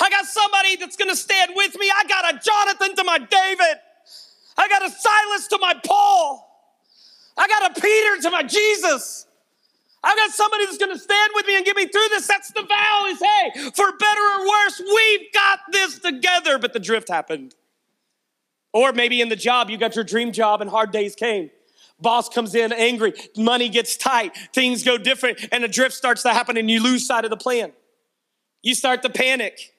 [0.00, 1.90] I got somebody that's gonna stand with me.
[1.94, 3.76] I got a Jonathan to my David.
[4.56, 6.46] I got a Silas to my Paul.
[7.36, 9.26] I got a Peter to my Jesus.
[10.02, 12.26] I've got somebody that's going to stand with me and get me through this.
[12.26, 16.58] That's the vow is, hey, for better or worse, we've got this together.
[16.58, 17.54] But the drift happened.
[18.72, 21.50] Or maybe in the job, you got your dream job and hard days came.
[22.00, 26.30] Boss comes in angry, money gets tight, things go different, and a drift starts to
[26.30, 27.72] happen and you lose sight of the plan.
[28.62, 29.74] You start to panic.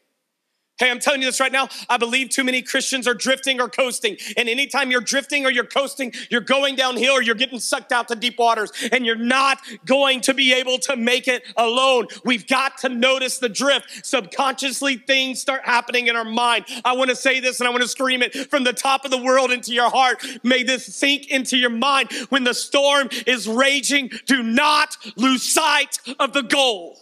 [0.82, 1.68] Hey, I'm telling you this right now.
[1.90, 4.18] I believe too many Christians are drifting or coasting.
[4.36, 8.08] And anytime you're drifting or you're coasting, you're going downhill or you're getting sucked out
[8.08, 12.08] to deep waters and you're not going to be able to make it alone.
[12.26, 14.08] We've got to notice the drift.
[14.08, 16.66] Subconsciously, things start happening in our mind.
[16.84, 19.12] I want to say this and I want to scream it from the top of
[19.12, 20.26] the world into your heart.
[20.44, 22.12] May this sink into your mind.
[22.30, 27.01] When the storm is raging, do not lose sight of the goal.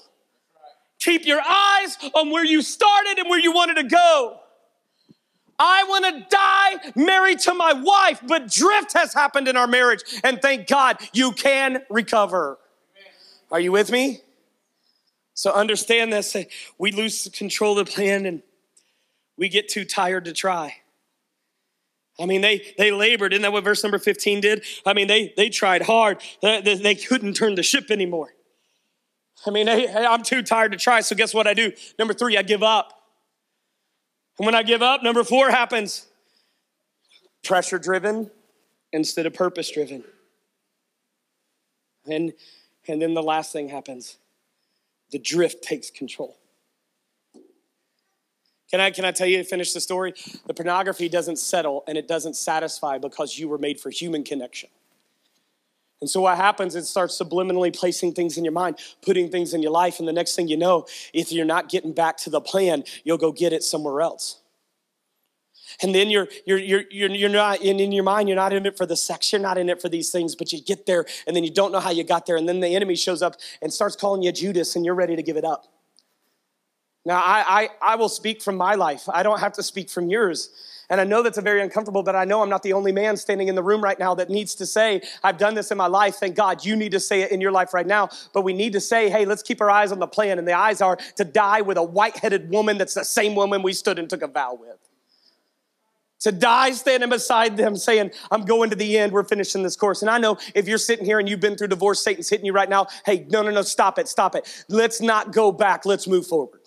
[1.00, 4.40] Keep your eyes on where you started and where you wanted to go.
[5.58, 10.02] I want to die married to my wife, but drift has happened in our marriage.
[10.24, 12.58] And thank God you can recover.
[13.52, 14.22] Are you with me?
[15.34, 16.36] So understand this.
[16.78, 18.42] We lose control of the plan and
[19.38, 20.76] we get too tired to try.
[22.20, 23.32] I mean, they, they labored.
[23.32, 24.66] Isn't that what verse number 15 did?
[24.86, 26.22] I mean, they, they tried hard.
[26.42, 28.34] They, they couldn't turn the ship anymore.
[29.46, 31.72] I mean, hey, I'm too tired to try, so guess what I do?
[31.98, 32.94] Number three, I give up.
[34.38, 36.08] And when I give up, number four happens
[37.44, 38.30] pressure driven
[38.92, 40.04] instead of purpose driven.
[42.06, 42.34] And,
[42.88, 44.18] and then the last thing happens
[45.12, 46.38] the drift takes control.
[48.70, 50.14] Can I, can I tell you to finish the story?
[50.46, 54.70] The pornography doesn't settle and it doesn't satisfy because you were made for human connection.
[56.02, 59.62] And so what happens, it starts subliminally placing things in your mind, putting things in
[59.62, 60.00] your life.
[60.00, 63.18] And the next thing you know, if you're not getting back to the plan, you'll
[63.18, 64.40] go get it somewhere else.
[65.82, 68.66] And then you're, you're, you're, you're, you're not in, in your mind, you're not in
[68.66, 71.06] it for the sex, you're not in it for these things, but you get there
[71.28, 72.38] and then you don't know how you got there.
[72.38, 75.22] And then the enemy shows up and starts calling you Judas and you're ready to
[75.22, 75.66] give it up.
[77.06, 79.04] Now, I, I, I will speak from my life.
[79.12, 80.50] I don't have to speak from yours.
[80.90, 83.16] And I know that's a very uncomfortable, but I know I'm not the only man
[83.16, 85.86] standing in the room right now that needs to say, I've done this in my
[85.86, 86.16] life.
[86.16, 88.10] Thank God you need to say it in your life right now.
[88.34, 90.40] But we need to say, hey, let's keep our eyes on the plan.
[90.40, 93.62] And the eyes are to die with a white headed woman that's the same woman
[93.62, 94.78] we stood and took a vow with.
[96.22, 100.02] To die standing beside them saying, I'm going to the end, we're finishing this course.
[100.02, 102.52] And I know if you're sitting here and you've been through divorce, Satan's hitting you
[102.52, 102.88] right now.
[103.06, 104.66] Hey, no, no, no, stop it, stop it.
[104.68, 106.59] Let's not go back, let's move forward.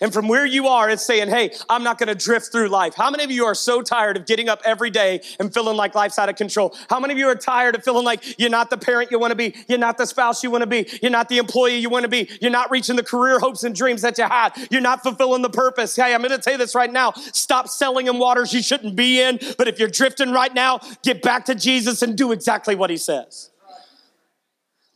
[0.00, 2.94] And from where you are, it's saying, hey, I'm not gonna drift through life.
[2.94, 5.94] How many of you are so tired of getting up every day and feeling like
[5.94, 6.74] life's out of control?
[6.88, 9.34] How many of you are tired of feeling like you're not the parent you wanna
[9.34, 12.28] be, you're not the spouse you wanna be, you're not the employee you wanna be,
[12.40, 15.50] you're not reaching the career hopes and dreams that you had, you're not fulfilling the
[15.50, 15.96] purpose?
[15.96, 19.20] Hey, I'm gonna tell you this right now stop selling in waters you shouldn't be
[19.20, 22.90] in, but if you're drifting right now, get back to Jesus and do exactly what
[22.90, 23.50] he says.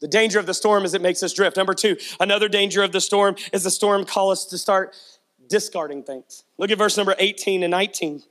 [0.05, 1.57] The danger of the storm is it makes us drift.
[1.57, 4.95] Number two, another danger of the storm is the storm call us to start
[5.49, 6.45] discarding things.
[6.59, 8.23] Look at verse number 18 and 19.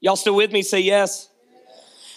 [0.00, 0.62] Y'all still with me?
[0.62, 1.28] Say yes.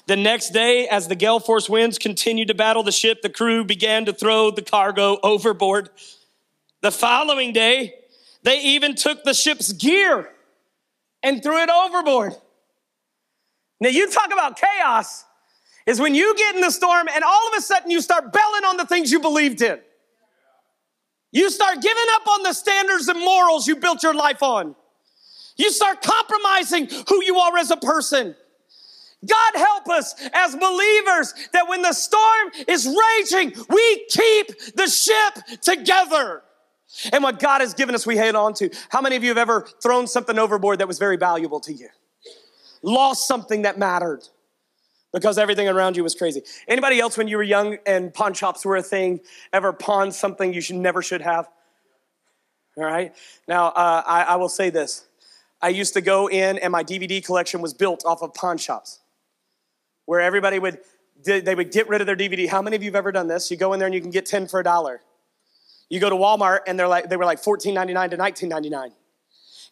[0.08, 3.66] The next day, as the gale force winds continued to battle the ship, the crew
[3.66, 5.90] began to throw the cargo overboard.
[6.80, 7.96] The following day,
[8.44, 10.30] they even took the ship's gear
[11.22, 12.32] and threw it overboard.
[13.82, 15.26] Now, you talk about chaos
[15.90, 18.64] is when you get in the storm and all of a sudden you start belling
[18.64, 19.80] on the things you believed in.
[21.32, 24.76] You start giving up on the standards and morals you built your life on.
[25.58, 28.36] You start compromising who you are as a person.
[29.28, 35.60] God help us as believers that when the storm is raging, we keep the ship
[35.62, 36.44] together.
[37.12, 38.70] And what God has given us, we hang on to.
[38.90, 41.90] How many of you have ever thrown something overboard that was very valuable to you?
[42.84, 44.22] Lost something that mattered?
[45.14, 46.42] Because everything around you was crazy.
[46.68, 49.22] Anybody else when you were young and pawn shops were a thing
[49.54, 51.48] ever pawned something you should never should have?
[52.78, 53.14] All right.
[53.48, 55.06] Now uh, I, I will say this:
[55.62, 59.00] I used to go in, and my DVD collection was built off of pawn shops,
[60.06, 60.80] where everybody would
[61.26, 62.48] they would get rid of their DVD.
[62.48, 63.52] How many of you have ever done this?
[63.52, 65.02] You go in there and you can get ten for a dollar.
[65.90, 68.92] You go to Walmart and they're like they were like $14.99 to $19.99.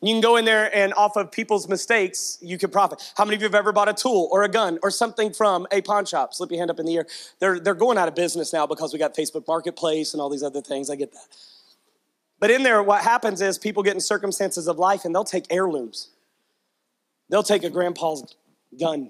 [0.01, 3.01] You can go in there and off of people's mistakes, you can profit.
[3.17, 5.65] How many of you have ever bought a tool or a gun or something from
[5.71, 6.33] a pawn shop?
[6.33, 7.07] Slip your hand up in the air.
[7.39, 10.43] They're, they're going out of business now because we got Facebook Marketplace and all these
[10.43, 10.91] other things.
[10.91, 11.27] I get that.
[12.39, 15.45] But in there, what happens is people get in circumstances of life and they'll take
[15.49, 16.09] heirlooms.
[17.29, 18.35] They'll take a grandpa's
[18.79, 19.09] gun.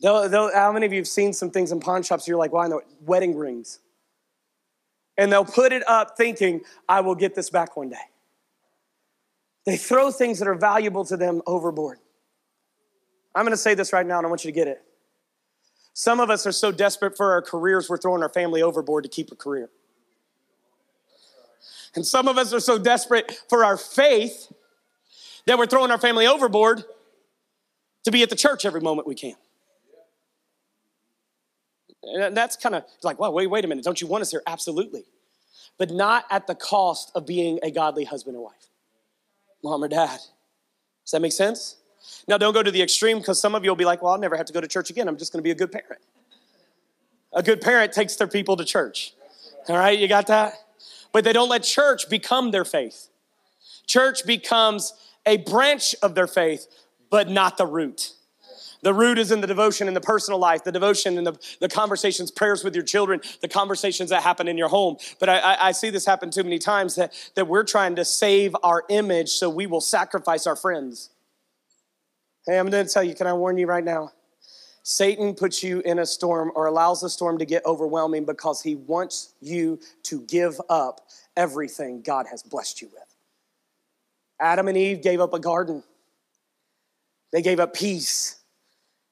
[0.00, 2.26] They'll, they'll, how many of you have seen some things in pawn shops?
[2.26, 2.66] You're like, why?
[2.66, 3.78] Well, wedding rings.
[5.16, 7.96] And they'll put it up thinking, I will get this back one day.
[9.64, 11.98] They throw things that are valuable to them overboard.
[13.34, 14.82] I'm to say this right now, and I want you to get it.
[15.94, 19.10] Some of us are so desperate for our careers, we're throwing our family overboard to
[19.10, 19.70] keep a career.
[21.94, 24.50] And some of us are so desperate for our faith
[25.46, 26.84] that we're throwing our family overboard
[28.04, 29.34] to be at the church every moment we can.
[32.02, 33.84] And that's kind of like, well, wait, wait a minute.
[33.84, 34.42] Don't you want us here?
[34.46, 35.04] Absolutely.
[35.78, 38.68] But not at the cost of being a godly husband and wife,
[39.62, 40.18] mom or dad.
[41.04, 41.76] Does that make sense?
[42.26, 44.18] Now, don't go to the extreme because some of you will be like, well, I'll
[44.18, 45.08] never have to go to church again.
[45.08, 46.02] I'm just going to be a good parent.
[47.32, 49.14] A good parent takes their people to church.
[49.68, 50.54] All right, you got that?
[51.12, 53.08] But they don't let church become their faith.
[53.86, 54.94] Church becomes
[55.24, 56.66] a branch of their faith,
[57.10, 58.12] but not the root.
[58.82, 61.68] The root is in the devotion in the personal life, the devotion in the, the
[61.68, 64.96] conversations, prayers with your children, the conversations that happen in your home.
[65.20, 68.04] But I, I, I see this happen too many times that, that we're trying to
[68.04, 71.10] save our image so we will sacrifice our friends.
[72.44, 74.10] Hey, I'm going to tell you, can I warn you right now?
[74.82, 78.74] Satan puts you in a storm or allows the storm to get overwhelming because he
[78.74, 81.06] wants you to give up
[81.36, 83.14] everything God has blessed you with.
[84.40, 85.84] Adam and Eve gave up a garden,
[87.30, 88.41] they gave up peace,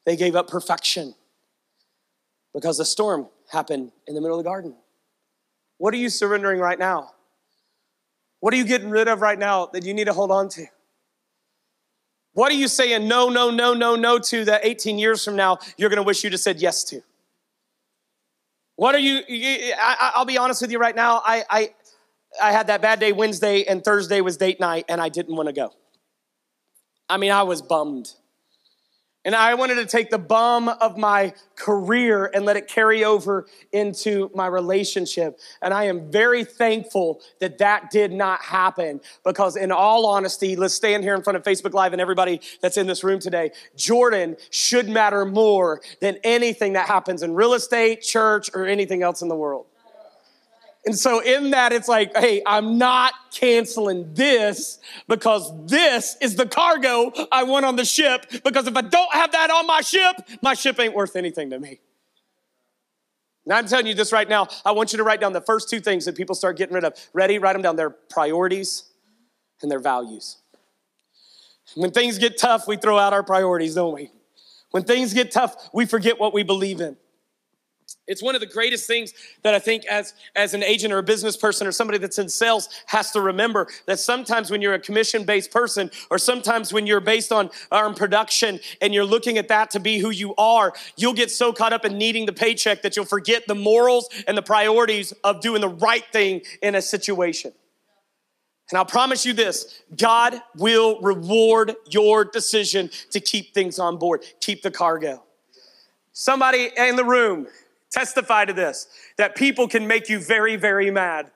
[0.07, 1.15] they gave up perfection
[2.55, 4.75] because a storm happened in the middle of the garden.
[5.79, 7.13] What are you surrendering right now?
[8.41, 10.67] What are you getting rid of right now that you need to hold on to?
[12.33, 15.59] What are you saying no, no, no, no, no to that 18 years from now
[15.77, 17.03] you're going to wish you'd have said yes to?
[18.77, 21.21] What are you, I, will be honest with you right now.
[21.23, 21.71] I, I,
[22.43, 25.49] I had that bad day Wednesday and Thursday was date night and I didn't want
[25.49, 25.73] to go.
[27.09, 28.13] I mean, I was bummed.
[29.25, 33.47] And I wanted to take the bum of my career and let it carry over
[33.71, 35.39] into my relationship.
[35.61, 40.73] And I am very thankful that that did not happen because, in all honesty, let's
[40.73, 43.51] stand here in front of Facebook Live and everybody that's in this room today.
[43.77, 49.21] Jordan should matter more than anything that happens in real estate, church, or anything else
[49.21, 49.66] in the world.
[50.87, 54.78] And so, in that, it's like, hey, I'm not canceling this
[55.09, 58.26] because this is the cargo I want on the ship.
[58.43, 61.59] Because if I don't have that on my ship, my ship ain't worth anything to
[61.59, 61.81] me.
[63.45, 64.49] Now, I'm telling you this right now.
[64.64, 66.85] I want you to write down the first two things that people start getting rid
[66.85, 66.95] of.
[67.12, 67.39] Ready?
[67.39, 68.85] Write them down their priorities
[69.61, 70.37] and their values.
[71.74, 74.11] When things get tough, we throw out our priorities, don't we?
[74.70, 76.97] When things get tough, we forget what we believe in.
[78.11, 81.03] It's one of the greatest things that I think as, as an agent or a
[81.03, 84.81] business person or somebody that's in sales has to remember that sometimes when you're a
[84.81, 89.47] commission based person or sometimes when you're based on, on production and you're looking at
[89.47, 92.83] that to be who you are, you'll get so caught up in needing the paycheck
[92.83, 96.83] that you'll forget the morals and the priorities of doing the right thing in a
[96.83, 97.53] situation.
[98.71, 104.25] And I'll promise you this God will reward your decision to keep things on board,
[104.41, 105.23] keep the cargo.
[106.13, 107.47] Somebody in the room,
[107.91, 108.86] testify to this
[109.16, 111.30] that people can make you very, very mad.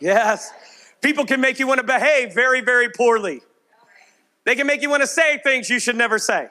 [0.00, 0.52] Yes.
[1.00, 3.40] People can make you want to behave very, very poorly.
[4.44, 6.48] They can make you want to say things you should never say,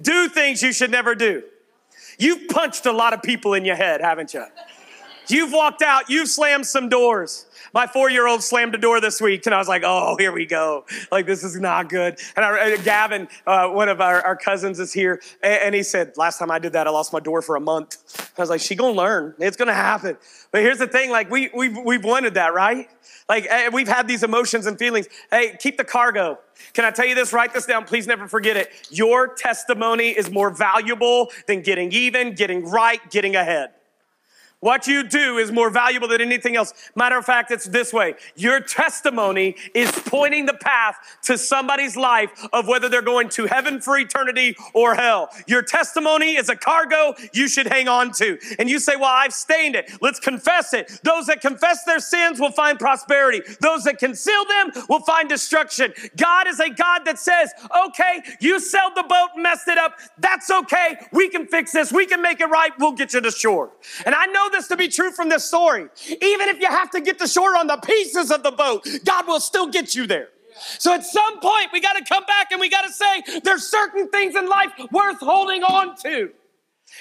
[0.00, 1.42] do things you should never do.
[2.18, 4.44] You've punched a lot of people in your head, haven't you?
[5.28, 7.45] You've walked out, you've slammed some doors.
[7.76, 10.32] My four year old slammed a door this week, and I was like, oh, here
[10.32, 10.86] we go.
[11.12, 12.18] Like, this is not good.
[12.34, 15.82] And I, uh, Gavin, uh, one of our, our, cousins, is here, and, and, he
[15.82, 18.32] said, last time I did that, I lost my door for a month.
[18.38, 19.34] I was like, she gonna learn.
[19.38, 20.16] It's gonna happen.
[20.52, 22.88] But here's the thing like, we, we've, we've wanted that, right?
[23.28, 25.06] Like, eh, we've had these emotions and feelings.
[25.30, 26.38] Hey, keep the cargo.
[26.72, 27.34] Can I tell you this?
[27.34, 27.84] Write this down.
[27.84, 28.70] Please never forget it.
[28.88, 33.72] Your testimony is more valuable than getting even, getting right, getting ahead.
[34.66, 36.74] What you do is more valuable than anything else.
[36.96, 38.16] Matter of fact, it's this way.
[38.34, 43.80] Your testimony is pointing the path to somebody's life of whether they're going to heaven
[43.80, 45.28] for eternity or hell.
[45.46, 48.40] Your testimony is a cargo you should hang on to.
[48.58, 49.88] And you say, well, I've stained it.
[50.02, 50.98] Let's confess it.
[51.04, 53.42] Those that confess their sins will find prosperity.
[53.60, 55.94] Those that conceal them will find destruction.
[56.16, 57.52] God is a God that says,
[57.86, 59.92] okay, you sailed the boat, messed it up.
[60.18, 60.96] That's okay.
[61.12, 61.92] We can fix this.
[61.92, 62.72] We can make it right.
[62.80, 63.70] We'll get you to shore.
[64.04, 65.88] And I know this to be true from this story.
[66.08, 69.26] Even if you have to get to shore on the pieces of the boat, God
[69.26, 70.28] will still get you there.
[70.78, 73.66] So at some point, we got to come back and we got to say there's
[73.66, 76.30] certain things in life worth holding on to.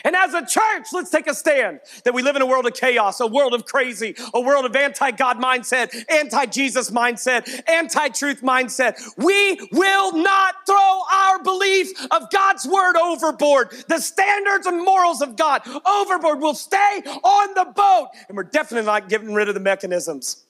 [0.03, 2.73] And as a church, let's take a stand that we live in a world of
[2.73, 8.09] chaos, a world of crazy, a world of anti God mindset, anti Jesus mindset, anti
[8.09, 8.99] truth mindset.
[9.17, 15.35] We will not throw our belief of God's word overboard, the standards and morals of
[15.35, 16.41] God overboard.
[16.41, 20.45] We'll stay on the boat, and we're definitely not getting rid of the mechanisms,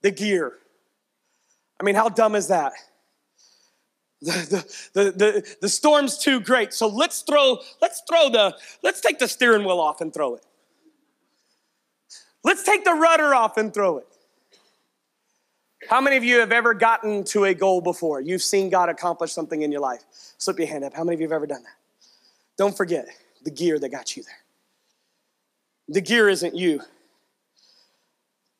[0.00, 0.54] the gear.
[1.80, 2.72] I mean, how dumb is that?
[4.24, 6.72] The, the, the, the, storm's too great.
[6.72, 10.46] So let's throw, let's throw the, let's take the steering wheel off and throw it.
[12.44, 14.06] Let's take the rudder off and throw it.
[15.88, 18.20] How many of you have ever gotten to a goal before?
[18.20, 20.04] You've seen God accomplish something in your life.
[20.38, 20.94] Slip your hand up.
[20.94, 22.06] How many of you have ever done that?
[22.56, 23.06] Don't forget
[23.42, 24.42] the gear that got you there.
[25.88, 26.80] The gear isn't you.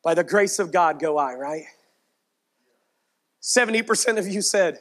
[0.02, 1.66] By the grace of God go I, right?
[3.40, 4.80] 70% of you said,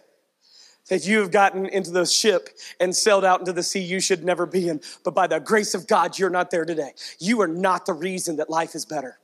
[0.89, 4.23] that you have gotten into the ship and sailed out into the sea you should
[4.23, 4.81] never be in.
[5.03, 6.91] But by the grace of God, you're not there today.
[7.19, 9.19] You are not the reason that life is better.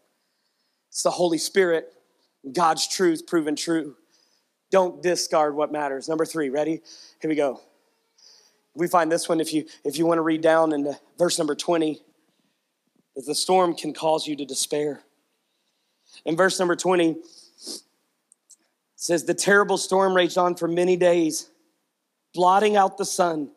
[0.90, 1.94] It's the Holy Spirit,
[2.54, 3.96] God's truth proven true.
[4.72, 6.10] Don't discard what matters.
[6.10, 6.82] Number three, ready?
[7.22, 7.62] Here we go.
[8.74, 11.56] We find this one if you if you want to read down in verse number
[11.56, 12.00] 20,
[13.16, 15.02] that the storm can cause you to despair.
[16.26, 17.18] In verse number 20,
[18.98, 21.50] says, The terrible storm raged on for many days,
[22.34, 23.52] blotting out the sun.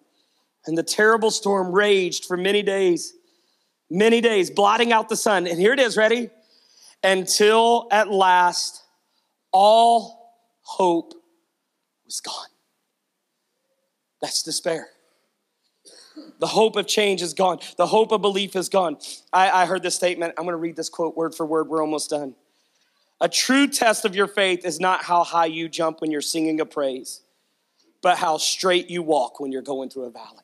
[0.67, 3.15] And the terrible storm raged for many days,
[3.91, 5.47] many days, blotting out the sun.
[5.47, 6.31] And here it is, ready?
[7.03, 8.83] Until at last
[9.53, 11.15] all hope
[12.05, 12.47] was gone.
[14.21, 14.89] That's despair.
[16.41, 17.61] The hope of change is gone.
[17.79, 18.99] The hope of belief is gone.
[19.33, 20.35] I, I heard this statement.
[20.37, 21.69] I'm going to read this quote word for word.
[21.69, 22.35] We're almost done.
[23.21, 26.61] A true test of your faith is not how high you jump when you're singing
[26.61, 27.21] a praise,
[28.03, 30.43] but how straight you walk when you're going through a valley.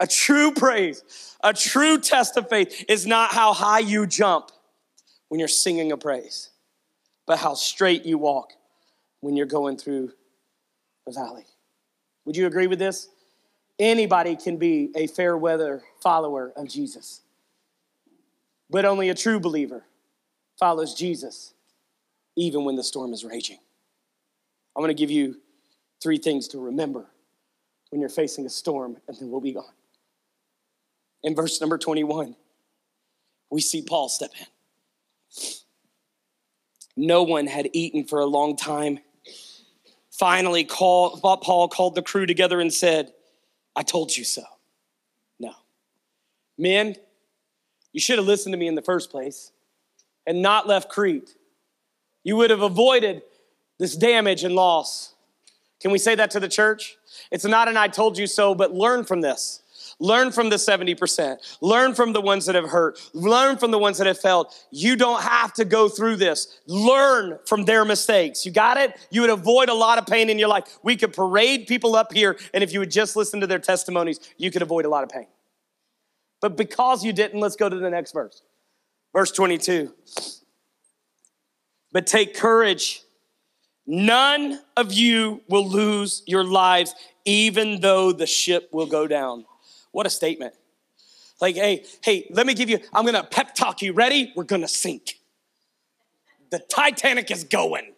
[0.00, 4.50] A true praise, a true test of faith is not how high you jump
[5.28, 6.50] when you're singing a praise,
[7.26, 8.52] but how straight you walk
[9.20, 10.12] when you're going through
[11.06, 11.44] a valley.
[12.24, 13.08] Would you agree with this?
[13.78, 17.20] Anybody can be a fair weather follower of Jesus,
[18.70, 19.84] but only a true believer
[20.58, 21.54] follows Jesus
[22.36, 23.58] even when the storm is raging.
[24.74, 25.36] I'm going to give you
[26.02, 27.06] three things to remember
[27.90, 29.64] when you're facing a storm, and then we'll be gone.
[31.22, 32.36] In verse number 21,
[33.50, 34.46] we see Paul step in.
[36.96, 38.98] No one had eaten for a long time.
[40.10, 43.12] Finally, call, Paul called the crew together and said,
[43.74, 44.42] I told you so.
[45.38, 45.52] No.
[46.58, 46.96] Men,
[47.92, 49.52] you should have listened to me in the first place
[50.26, 51.34] and not left Crete,
[52.24, 53.22] you would have avoided
[53.78, 55.14] this damage and loss.
[55.80, 56.96] Can we say that to the church?
[57.30, 59.62] It's not an I told you so, but learn from this.
[59.98, 61.56] Learn from the 70%.
[61.62, 62.98] Learn from the ones that have hurt.
[63.14, 64.48] Learn from the ones that have failed.
[64.70, 66.60] You don't have to go through this.
[66.66, 68.44] Learn from their mistakes.
[68.44, 68.94] You got it?
[69.10, 70.78] You would avoid a lot of pain in your life.
[70.82, 74.20] We could parade people up here, and if you would just listen to their testimonies,
[74.36, 75.26] you could avoid a lot of pain.
[76.42, 78.42] But because you didn't, let's go to the next verse.
[79.16, 79.94] Verse 22.
[81.90, 83.00] But take courage.
[83.86, 86.94] None of you will lose your lives,
[87.24, 89.46] even though the ship will go down.
[89.92, 90.52] What a statement.
[91.40, 93.94] Like, hey, hey, let me give you, I'm gonna pep talk you.
[93.94, 94.34] Ready?
[94.36, 95.18] We're gonna sink.
[96.50, 97.94] The Titanic is going.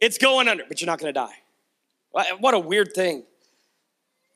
[0.00, 1.36] It's going under, but you're not gonna die.
[2.10, 3.22] What a weird thing.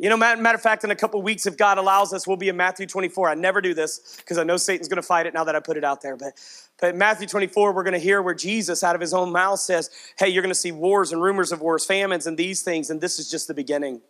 [0.00, 2.48] You know, matter of fact, in a couple weeks, if God allows us, we'll be
[2.48, 3.30] in Matthew 24.
[3.30, 5.60] I never do this because I know Satan's going to fight it now that I
[5.60, 6.16] put it out there.
[6.16, 6.34] But,
[6.80, 9.90] but Matthew 24, we're going to hear where Jesus, out of his own mouth, says,
[10.16, 13.00] Hey, you're going to see wars and rumors of wars, famines, and these things, and
[13.00, 14.00] this is just the beginning.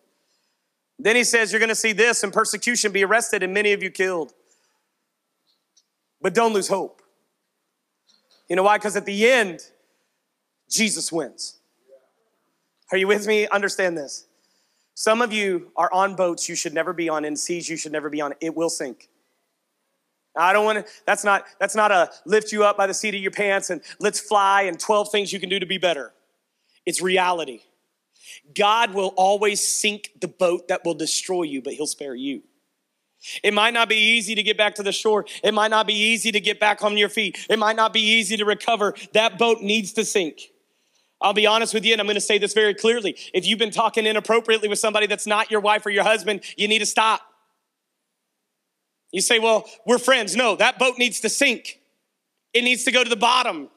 [0.99, 3.83] Then he says, You're going to see this and persecution, be arrested, and many of
[3.83, 4.35] you killed.
[6.21, 7.01] But don't lose hope.
[8.51, 8.77] You know why?
[8.77, 9.61] Because at the end,
[10.69, 11.59] Jesus wins.
[12.93, 13.49] Are you with me?
[13.49, 14.28] Understand this.
[14.99, 17.93] Some of you are on boats you should never be on, and seas you should
[17.93, 18.35] never be on.
[18.41, 19.09] It will sink.
[20.37, 23.15] I don't want to, that's not, that's not a lift you up by the seat
[23.15, 26.13] of your pants and let's fly and 12 things you can do to be better.
[26.85, 27.61] It's reality.
[28.57, 32.43] God will always sink the boat that will destroy you, but he'll spare you.
[33.45, 35.27] It might not be easy to get back to the shore.
[35.45, 37.47] It might not be easy to get back on your feet.
[37.49, 38.95] It might not be easy to recover.
[39.13, 40.51] That boat needs to sink.
[41.21, 43.17] I'll be honest with you, and I'm to say this very clearly.
[43.35, 46.69] If you've been talking inappropriately with somebody that's not your wife or your husband, you
[46.69, 47.23] need to stop.
[49.11, 50.37] You say, well, we're friends.
[50.37, 51.81] No, that boat needs to sink.
[52.53, 53.69] It needs to go to the bottom.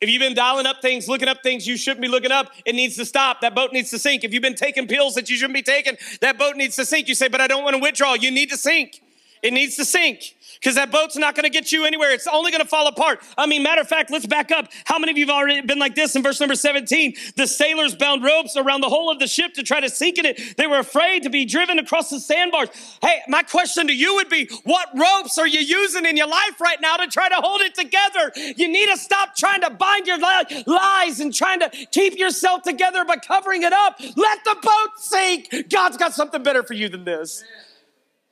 [0.00, 2.74] If you've been dialing up things, looking up things you shouldn't be looking up, it
[2.74, 3.40] needs to stop.
[3.40, 4.22] That boat needs to sink.
[4.22, 7.08] If you've been taking pills that you shouldn't be taking, that boat needs to sink.
[7.08, 8.14] You say, but I don't want to withdraw.
[8.14, 9.00] You need to sink.
[9.42, 12.12] It needs to sink because that boat's not going to get you anywhere.
[12.12, 13.20] It's only going to fall apart.
[13.36, 14.68] I mean, matter of fact, let's back up.
[14.84, 17.14] How many of you have already been like this in verse number 17?
[17.36, 20.26] The sailors bound ropes around the whole of the ship to try to sink in
[20.26, 20.56] it.
[20.56, 22.68] They were afraid to be driven across the sandbars.
[23.02, 26.60] Hey, my question to you would be what ropes are you using in your life
[26.60, 28.32] right now to try to hold it together?
[28.56, 33.04] You need to stop trying to bind your lies and trying to keep yourself together
[33.04, 34.00] by covering it up.
[34.16, 35.70] Let the boat sink.
[35.70, 37.44] God's got something better for you than this.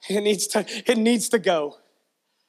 [0.09, 1.77] It needs to, it needs to go.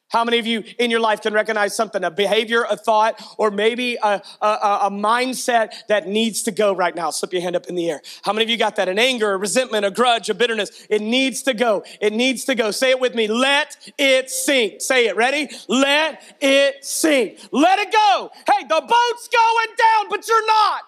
[0.09, 3.51] How many of you in your life can recognize something, a behavior, a thought, or
[3.51, 7.09] maybe a, a, a, mindset that needs to go right now?
[7.09, 8.01] Slip your hand up in the air.
[8.23, 8.87] How many of you got that?
[8.87, 10.87] An anger, a resentment, a grudge, a bitterness.
[10.89, 11.83] It needs to go.
[11.99, 12.71] It needs to go.
[12.71, 13.27] Say it with me.
[13.27, 14.79] Let it sink.
[14.79, 15.17] Say it.
[15.17, 15.49] Ready?
[15.67, 17.39] Let it sink.
[17.51, 18.29] Let it go.
[18.49, 20.83] Hey, the boat's going down, but you're not.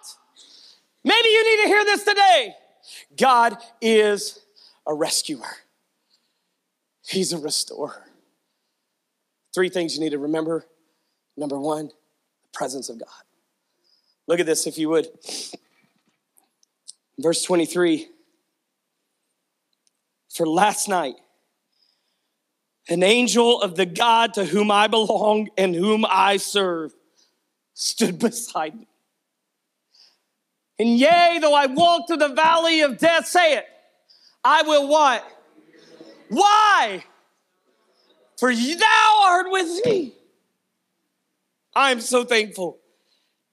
[1.04, 2.56] Maybe you need to hear this today.
[3.18, 4.40] God is
[4.88, 5.58] a rescuer.
[7.06, 8.06] He's a restorer.
[9.54, 10.66] Three things you need to remember.
[11.38, 13.08] Number one, the presence of God.
[14.28, 15.08] Look at this, if you would.
[17.18, 18.08] Verse 23
[20.30, 21.16] For last night,
[22.90, 26.94] an angel of the God to whom I belong and whom I serve
[27.74, 28.88] stood beside me.
[30.80, 33.66] And yea, though I walk through the valley of death, say it,
[34.44, 35.26] I will what?
[36.30, 37.04] Why?
[38.40, 40.14] For thou art with me.
[41.76, 42.80] I am so thankful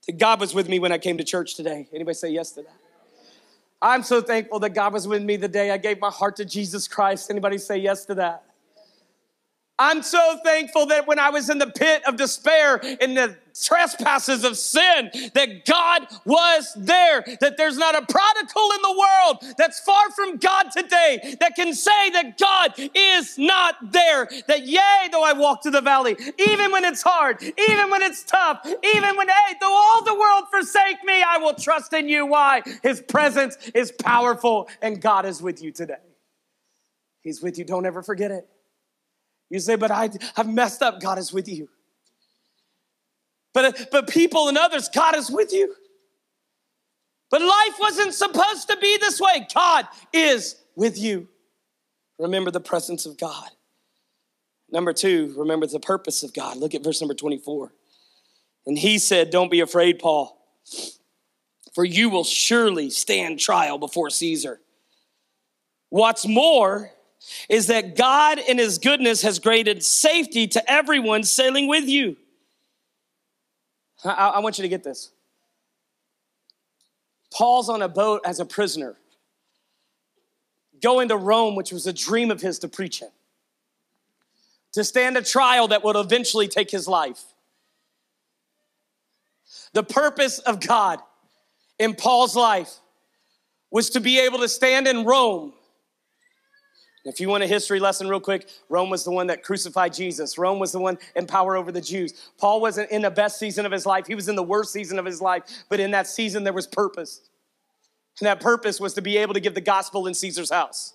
[0.07, 1.89] that God was with me when I came to church today.
[1.93, 2.75] Anybody say yes to that?
[3.83, 6.45] I'm so thankful that God was with me the day I gave my heart to
[6.45, 7.31] Jesus Christ.
[7.31, 8.45] Anybody say yes to that?
[9.79, 14.43] I'm so thankful that when I was in the pit of despair, in the trespasses
[14.43, 19.81] of sin, that God was there, that there's not a prodigal in the world that's
[19.81, 24.29] far from God today that can say that God is not there.
[24.49, 28.25] That yea, though I walk through the valley, even when it's hard, even when it's
[28.25, 32.25] tough, even when, hey, though all the world forsake me, I will trust in you.
[32.25, 32.63] Why?
[32.83, 35.95] His presence is powerful and God is with you today.
[37.21, 37.65] He's with you.
[37.65, 38.49] Don't ever forget it.
[39.51, 41.01] You say, but I, I've messed up.
[41.01, 41.69] God is with you.
[43.55, 45.75] But, but people and others, God is with you.
[47.31, 49.47] But life wasn't supposed to be this way.
[49.55, 51.29] God is with you.
[52.19, 53.49] Remember the presence of God.
[54.71, 56.57] Number two, remember the purpose of God.
[56.57, 57.73] Look at verse number 24.
[58.67, 60.39] And he said, Don't be afraid, Paul,
[61.75, 64.61] for you will surely stand trial before Caesar.
[65.89, 66.91] What's more,
[67.49, 72.17] is that God in his goodness has granted safety to everyone sailing with you.
[74.05, 75.11] I, I, want you to get this.
[77.33, 78.97] Paul's on a boat as a prisoner,
[80.83, 83.09] going to Rome, which was a dream of his to preach in,
[84.73, 87.23] to stand a trial that would eventually take his life.
[89.73, 91.01] The purpose of God
[91.79, 92.73] in Paul's life
[93.71, 95.53] was to be able to stand in Rome
[97.09, 100.39] if you want a history lesson, real quick, Rome was the one that crucified Jesus.
[100.39, 102.31] Rome was the one in power over the Jews.
[102.39, 104.99] Paul wasn't in the best season of his life, he was in the worst season
[104.99, 105.43] of his life.
[105.69, 107.21] But in that season, there was purpose.
[108.21, 110.95] And that purpose was to be able to give the gospel in Caesar's house.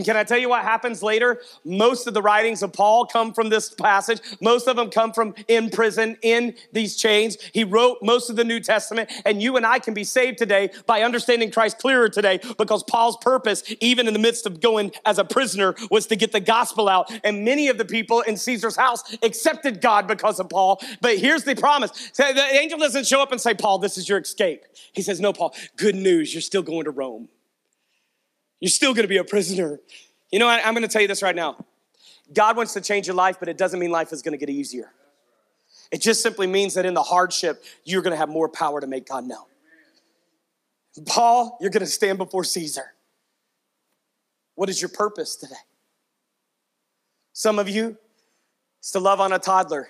[0.00, 1.42] And can I tell you what happens later?
[1.62, 4.18] Most of the writings of Paul come from this passage.
[4.40, 7.36] Most of them come from in prison, in these chains.
[7.52, 10.70] He wrote most of the New Testament, and you and I can be saved today
[10.86, 15.18] by understanding Christ clearer today because Paul's purpose, even in the midst of going as
[15.18, 17.12] a prisoner, was to get the gospel out.
[17.22, 20.80] And many of the people in Caesar's house accepted God because of Paul.
[21.02, 24.16] But here's the promise the angel doesn't show up and say, Paul, this is your
[24.16, 24.64] escape.
[24.94, 27.28] He says, No, Paul, good news, you're still going to Rome.
[28.60, 29.80] You're still gonna be a prisoner.
[30.30, 31.64] You know, I, I'm gonna tell you this right now.
[32.32, 34.92] God wants to change your life, but it doesn't mean life is gonna get easier.
[35.90, 39.08] It just simply means that in the hardship, you're gonna have more power to make
[39.08, 39.46] God known.
[41.06, 42.92] Paul, you're gonna stand before Caesar.
[44.54, 45.54] What is your purpose today?
[47.32, 47.96] Some of you,
[48.78, 49.88] it's to love on a toddler.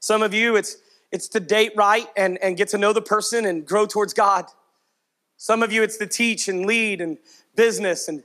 [0.00, 0.78] Some of you, it's
[1.12, 4.46] it's to date right and, and get to know the person and grow towards God.
[5.36, 7.18] Some of you, it's to teach and lead and
[7.54, 8.22] business and,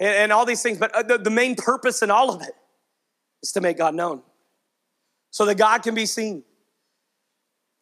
[0.00, 0.78] and, and all these things.
[0.78, 2.54] But uh, the, the main purpose in all of it
[3.42, 4.22] is to make God known
[5.30, 6.42] so that God can be seen.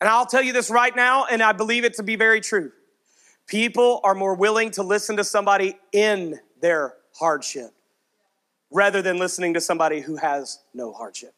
[0.01, 2.73] And I'll tell you this right now, and I believe it to be very true.
[3.47, 7.71] People are more willing to listen to somebody in their hardship
[8.71, 11.36] rather than listening to somebody who has no hardship.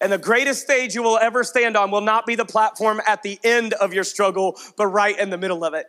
[0.00, 3.22] And the greatest stage you will ever stand on will not be the platform at
[3.22, 5.86] the end of your struggle, but right in the middle of it.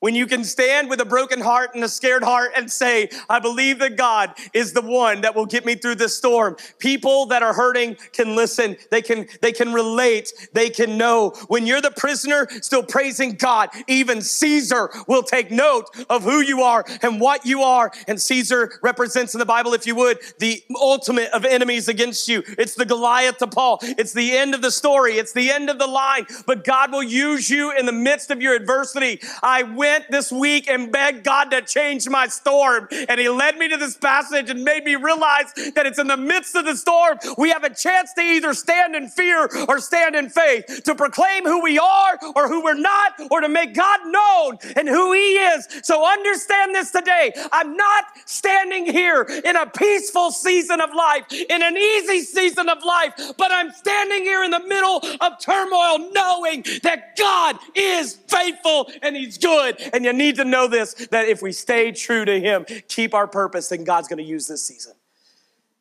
[0.00, 3.38] When you can stand with a broken heart and a scared heart and say, I
[3.38, 6.56] believe that God is the one that will get me through this storm.
[6.78, 8.78] People that are hurting can listen.
[8.90, 10.32] They can, they can relate.
[10.54, 11.34] They can know.
[11.48, 16.62] When you're the prisoner still praising God, even Caesar will take note of who you
[16.62, 17.92] are and what you are.
[18.08, 22.42] And Caesar represents in the Bible, if you would, the ultimate of enemies against you.
[22.56, 23.80] It's the Goliath to Paul.
[23.82, 25.18] It's the end of the story.
[25.18, 26.24] It's the end of the line.
[26.46, 29.20] But God will use you in the midst of your adversity.
[29.42, 32.86] I win went this week and begged God to change my storm.
[33.08, 36.16] And He led me to this passage and made me realize that it's in the
[36.16, 40.14] midst of the storm we have a chance to either stand in fear or stand
[40.14, 44.00] in faith, to proclaim who we are or who we're not, or to make God
[44.06, 45.66] known and who He is.
[45.82, 47.32] So understand this today.
[47.50, 52.84] I'm not standing here in a peaceful season of life, in an easy season of
[52.84, 58.90] life, but I'm standing here in the middle of turmoil knowing that God is faithful
[59.02, 62.40] and He's good and you need to know this that if we stay true to
[62.40, 64.94] Him, keep our purpose, then God's going to use this season.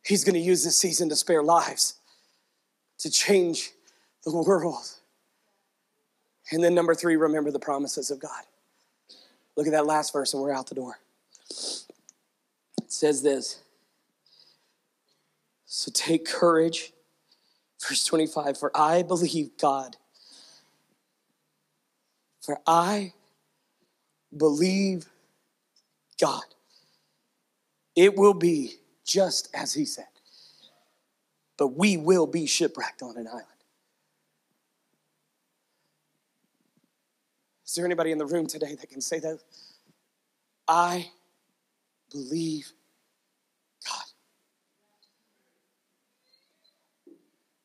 [0.04, 1.96] He's going to use this season to spare lives,
[3.00, 3.72] to change
[4.24, 4.86] the world.
[6.52, 8.44] And then, number three, remember the promises of God.
[9.56, 11.00] Look at that last verse, and we're out the door.
[11.50, 13.62] It says this
[15.66, 16.94] So take courage.
[17.88, 19.96] Verse 25, for I believe God.
[22.42, 23.14] For I
[24.36, 25.08] believe
[26.20, 26.44] God.
[27.96, 28.76] It will be
[29.06, 30.06] just as He said.
[31.58, 33.46] But we will be shipwrecked on an island.
[37.66, 39.40] Is there anybody in the room today that can say that?
[40.68, 41.12] I
[42.12, 42.72] believe
[43.88, 44.06] God.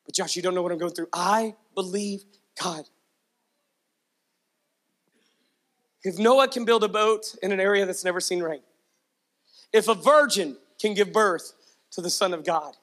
[0.05, 1.09] But Josh, you don't know what I'm going through.
[1.11, 2.23] I believe
[2.61, 2.85] God.
[6.05, 8.61] If Noah can build a boat in an area that's never seen rain,
[9.73, 11.53] if a virgin can give birth
[11.93, 12.77] to the Son of God,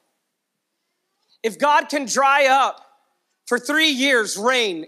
[1.45, 2.85] if God can dry up
[3.47, 4.87] for three years rain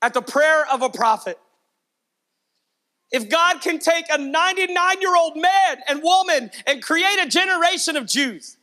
[0.00, 1.38] at the prayer of a prophet,
[3.10, 7.96] if God can take a 99 year old man and woman and create a generation
[7.96, 8.58] of Jews,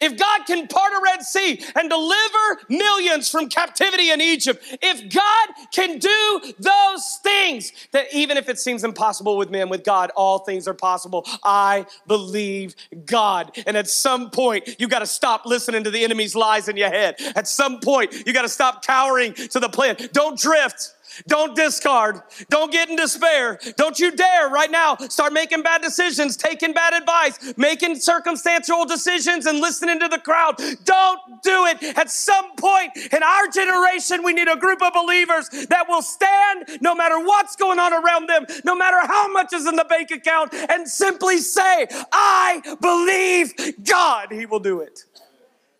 [0.00, 5.12] if God can part a Red Sea and deliver millions from captivity in Egypt, if
[5.12, 10.10] God can do those things, that even if it seems impossible with men, with God,
[10.16, 11.26] all things are possible.
[11.42, 12.74] I believe
[13.04, 13.56] God.
[13.66, 16.90] And at some point, you got to stop listening to the enemy's lies in your
[16.90, 17.16] head.
[17.34, 19.96] At some point, you got to stop cowering to the plan.
[20.12, 20.94] Don't drift.
[21.26, 22.20] Don't discard.
[22.48, 23.58] Don't get in despair.
[23.76, 29.46] Don't you dare right now start making bad decisions, taking bad advice, making circumstantial decisions
[29.46, 30.56] and listening to the crowd.
[30.84, 31.82] Don't do it.
[31.96, 36.78] At some point in our generation, we need a group of believers that will stand
[36.80, 40.10] no matter what's going on around them, no matter how much is in the bank
[40.10, 44.32] account, and simply say, I believe God.
[44.32, 45.04] He will do it.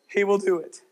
[0.08, 0.82] He will do it.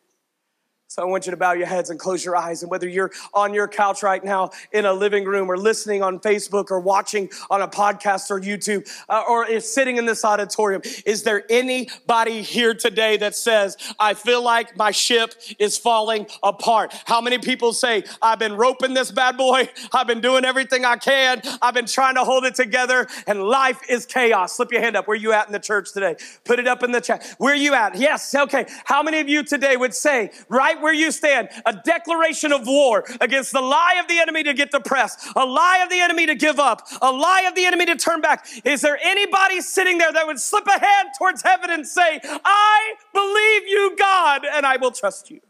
[0.91, 2.63] So I want you to bow your heads and close your eyes.
[2.63, 6.19] And whether you're on your couch right now in a living room or listening on
[6.19, 10.83] Facebook or watching on a podcast or YouTube uh, or is sitting in this auditorium,
[11.07, 16.93] is there anybody here today that says, I feel like my ship is falling apart?
[17.05, 19.69] How many people say, I've been roping this bad boy.
[19.93, 21.41] I've been doing everything I can.
[21.63, 24.57] I've been trying to hold it together and life is chaos.
[24.57, 25.07] Slip your hand up.
[25.07, 26.17] Where you at in the church today?
[26.45, 27.25] Put it up in the chat.
[27.39, 27.95] Where you at?
[27.95, 28.35] Yes.
[28.35, 28.67] Okay.
[28.87, 33.05] How many of you today would say, right where you stand, a declaration of war
[33.21, 36.35] against the lie of the enemy to get depressed, a lie of the enemy to
[36.35, 38.47] give up, a lie of the enemy to turn back.
[38.65, 42.95] Is there anybody sitting there that would slip a hand towards heaven and say, I
[43.13, 45.41] believe you, God, and I will trust you?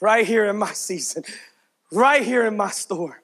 [0.00, 1.24] Right here in my season,
[1.90, 3.14] right here in my storm.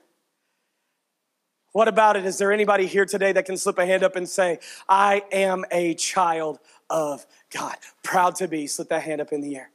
[1.73, 2.25] What about it?
[2.27, 5.65] Is there anybody here today that can slip a hand up and say, I am
[5.71, 6.59] a child
[6.91, 7.77] of God?
[8.03, 8.67] Proud to be.
[8.67, 9.72] Slip that hand up in the air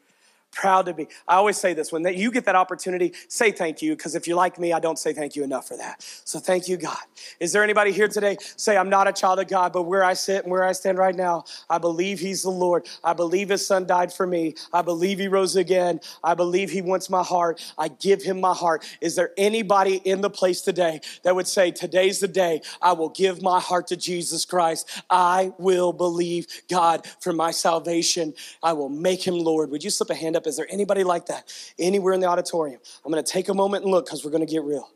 [0.57, 1.07] proud to be.
[1.27, 4.35] I always say this when you get that opportunity, say thank you, because if you're
[4.35, 6.01] like me, I don't say thank you enough for that.
[6.01, 6.97] So thank you, God.
[7.39, 10.15] Is there anybody here today say, I'm not a child of God, but where I
[10.15, 12.87] sit and where I stand right now, I believe He's the Lord.
[13.03, 14.55] I believe His Son died for me.
[14.73, 15.99] I believe He rose again.
[16.23, 17.63] I believe He wants my heart.
[17.77, 18.83] I give Him my heart.
[18.99, 23.09] Is there anybody in the place today that would say, Today's the day I will
[23.09, 25.03] give my heart to Jesus Christ?
[25.07, 28.33] I will believe God for my salvation.
[28.63, 29.69] I will make Him Lord.
[29.69, 30.46] Would you slip a hand up?
[30.47, 32.79] Is there anybody like that anywhere in the auditorium?
[33.05, 34.89] I'm going to take a moment and look because we're going to get real.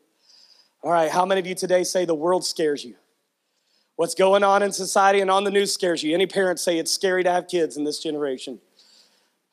[0.83, 2.95] All right, how many of you today say the world scares you?
[3.95, 6.13] What's going on in society and on the news scares you?
[6.15, 8.59] Any parents say it's scary to have kids in this generation?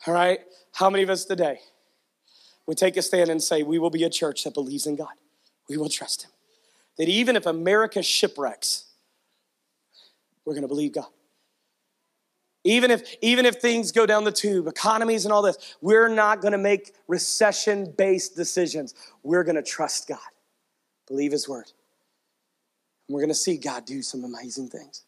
[0.07, 0.41] All right?
[0.73, 1.61] How many of us today
[2.67, 5.13] would take a stand and say, We will be a church that believes in God?
[5.69, 6.31] We will trust Him.
[6.97, 8.85] That even if America shipwrecks,
[10.45, 11.09] we're going to believe God.
[12.69, 16.43] Even if, even if things go down the tube, economies and all this, we're not
[16.43, 18.95] going to make recession based decisions.
[19.23, 20.19] We're going to trust God,
[21.07, 21.73] believe His word.
[23.09, 25.05] And we're going to see God do some amazing things.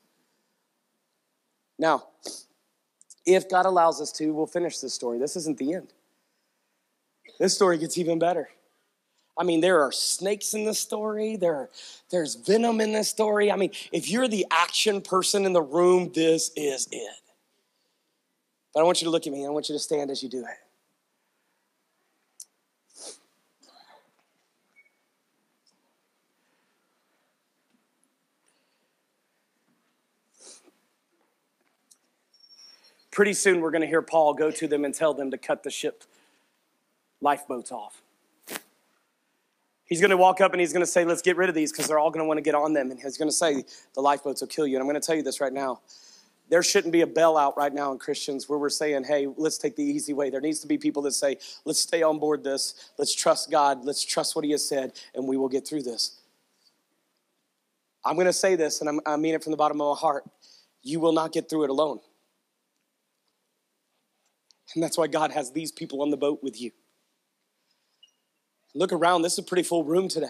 [1.79, 2.05] Now,
[3.27, 5.19] if God allows us to, we'll finish this story.
[5.19, 5.93] This isn't the end.
[7.39, 8.49] This story gets even better.
[9.37, 11.37] I mean, there are snakes in this story.
[11.37, 11.71] There are,
[12.11, 13.53] there's venom in this story.
[13.53, 17.20] I mean, if you're the action person in the room, this is it.
[18.73, 19.45] But I want you to look at me.
[19.47, 20.57] I want you to stand as you do it.
[33.11, 35.65] Pretty soon, we're going to hear Paul go to them and tell them to cut
[35.65, 36.05] the ship
[37.21, 38.03] lifeboats off.
[39.85, 41.73] He's going to walk up and he's going to say, Let's get rid of these
[41.73, 42.93] because they're all going to want to get on them.
[42.93, 43.65] And he's going to say,
[43.95, 44.77] The lifeboats will kill you.
[44.77, 45.81] And I'm going to tell you this right now.
[46.51, 49.57] There shouldn't be a bell out right now in Christians where we're saying, Hey, let's
[49.57, 50.31] take the easy way.
[50.31, 52.91] There needs to be people that say, Let's stay on board this.
[52.99, 53.85] Let's trust God.
[53.85, 56.21] Let's trust what He has said, and we will get through this.
[58.05, 60.01] I'm going to say this, and I'm, I mean it from the bottom of my
[60.01, 60.25] heart.
[60.83, 62.01] You will not get through it alone.
[64.75, 66.73] And that's why God has these people on the boat with you.
[68.75, 70.27] Look around, this is a pretty full room today.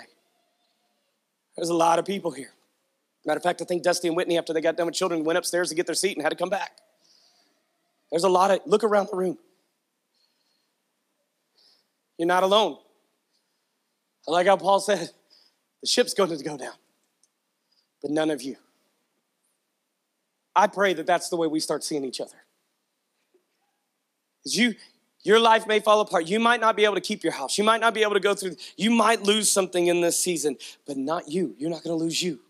[1.56, 2.52] There's a lot of people here.
[3.26, 5.38] Matter of fact, I think Dusty and Whitney, after they got done with children, went
[5.38, 6.78] upstairs to get their seat and had to come back.
[8.10, 9.38] There's a lot of, look around the room.
[12.18, 12.76] You're not alone.
[14.26, 15.10] I like how Paul said,
[15.80, 16.74] the ship's going to go down,
[18.02, 18.56] but none of you.
[20.54, 22.36] I pray that that's the way we start seeing each other.
[24.44, 24.74] As you,
[25.22, 26.26] your life may fall apart.
[26.26, 27.58] You might not be able to keep your house.
[27.58, 28.56] You might not be able to go through.
[28.76, 30.56] You might lose something in this season,
[30.86, 31.54] but not you.
[31.58, 32.40] You're not going to lose you.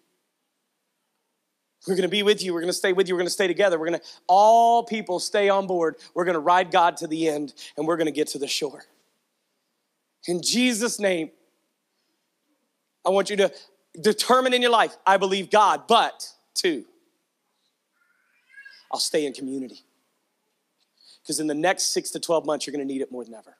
[1.87, 2.53] We're going to be with you.
[2.53, 3.15] We're going to stay with you.
[3.15, 3.79] We're going to stay together.
[3.79, 5.97] We're going to, all people stay on board.
[6.15, 8.49] We're going to ride God to the end and we're going to get to the
[8.49, 8.85] shore.
[10.27, 11.31] In Jesus' name,
[13.07, 13.53] I want you to
[13.99, 16.85] determine in your life, I believe God, but two,
[18.93, 19.81] I'll stay in community.
[21.23, 23.35] Because in the next six to 12 months, you're going to need it more than
[23.35, 23.57] ever.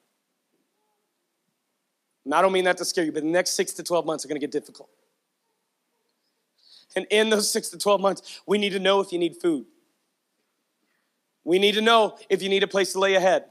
[2.25, 4.25] And I don't mean that to scare you, but the next six to 12 months
[4.25, 4.89] are going to get difficult.
[6.95, 9.65] And in those six to 12 months, we need to know if you need food.
[11.43, 13.45] We need to know if you need a place to lay your head.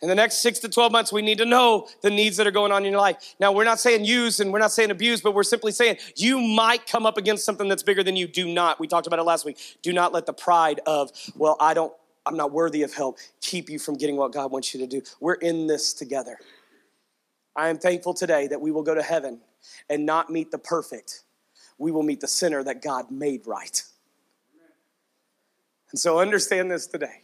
[0.00, 2.52] In the next six to 12 months, we need to know the needs that are
[2.52, 3.36] going on in your life.
[3.38, 6.40] Now, we're not saying use and we're not saying abuse, but we're simply saying you
[6.40, 8.26] might come up against something that's bigger than you.
[8.26, 11.56] Do not, we talked about it last week, do not let the pride of, well,
[11.60, 11.92] I don't,
[12.26, 15.02] I'm not worthy of help, keep you from getting what God wants you to do.
[15.20, 16.36] We're in this together.
[17.54, 19.40] I am thankful today that we will go to heaven
[19.88, 21.22] and not meet the perfect,
[21.78, 23.82] we will meet the sinner that God made right.
[25.90, 27.22] And so understand this today.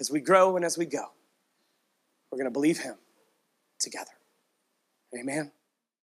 [0.00, 1.04] As we grow and as we go,
[2.30, 2.96] we're going to believe Him
[3.80, 4.10] together.
[5.18, 5.52] Amen.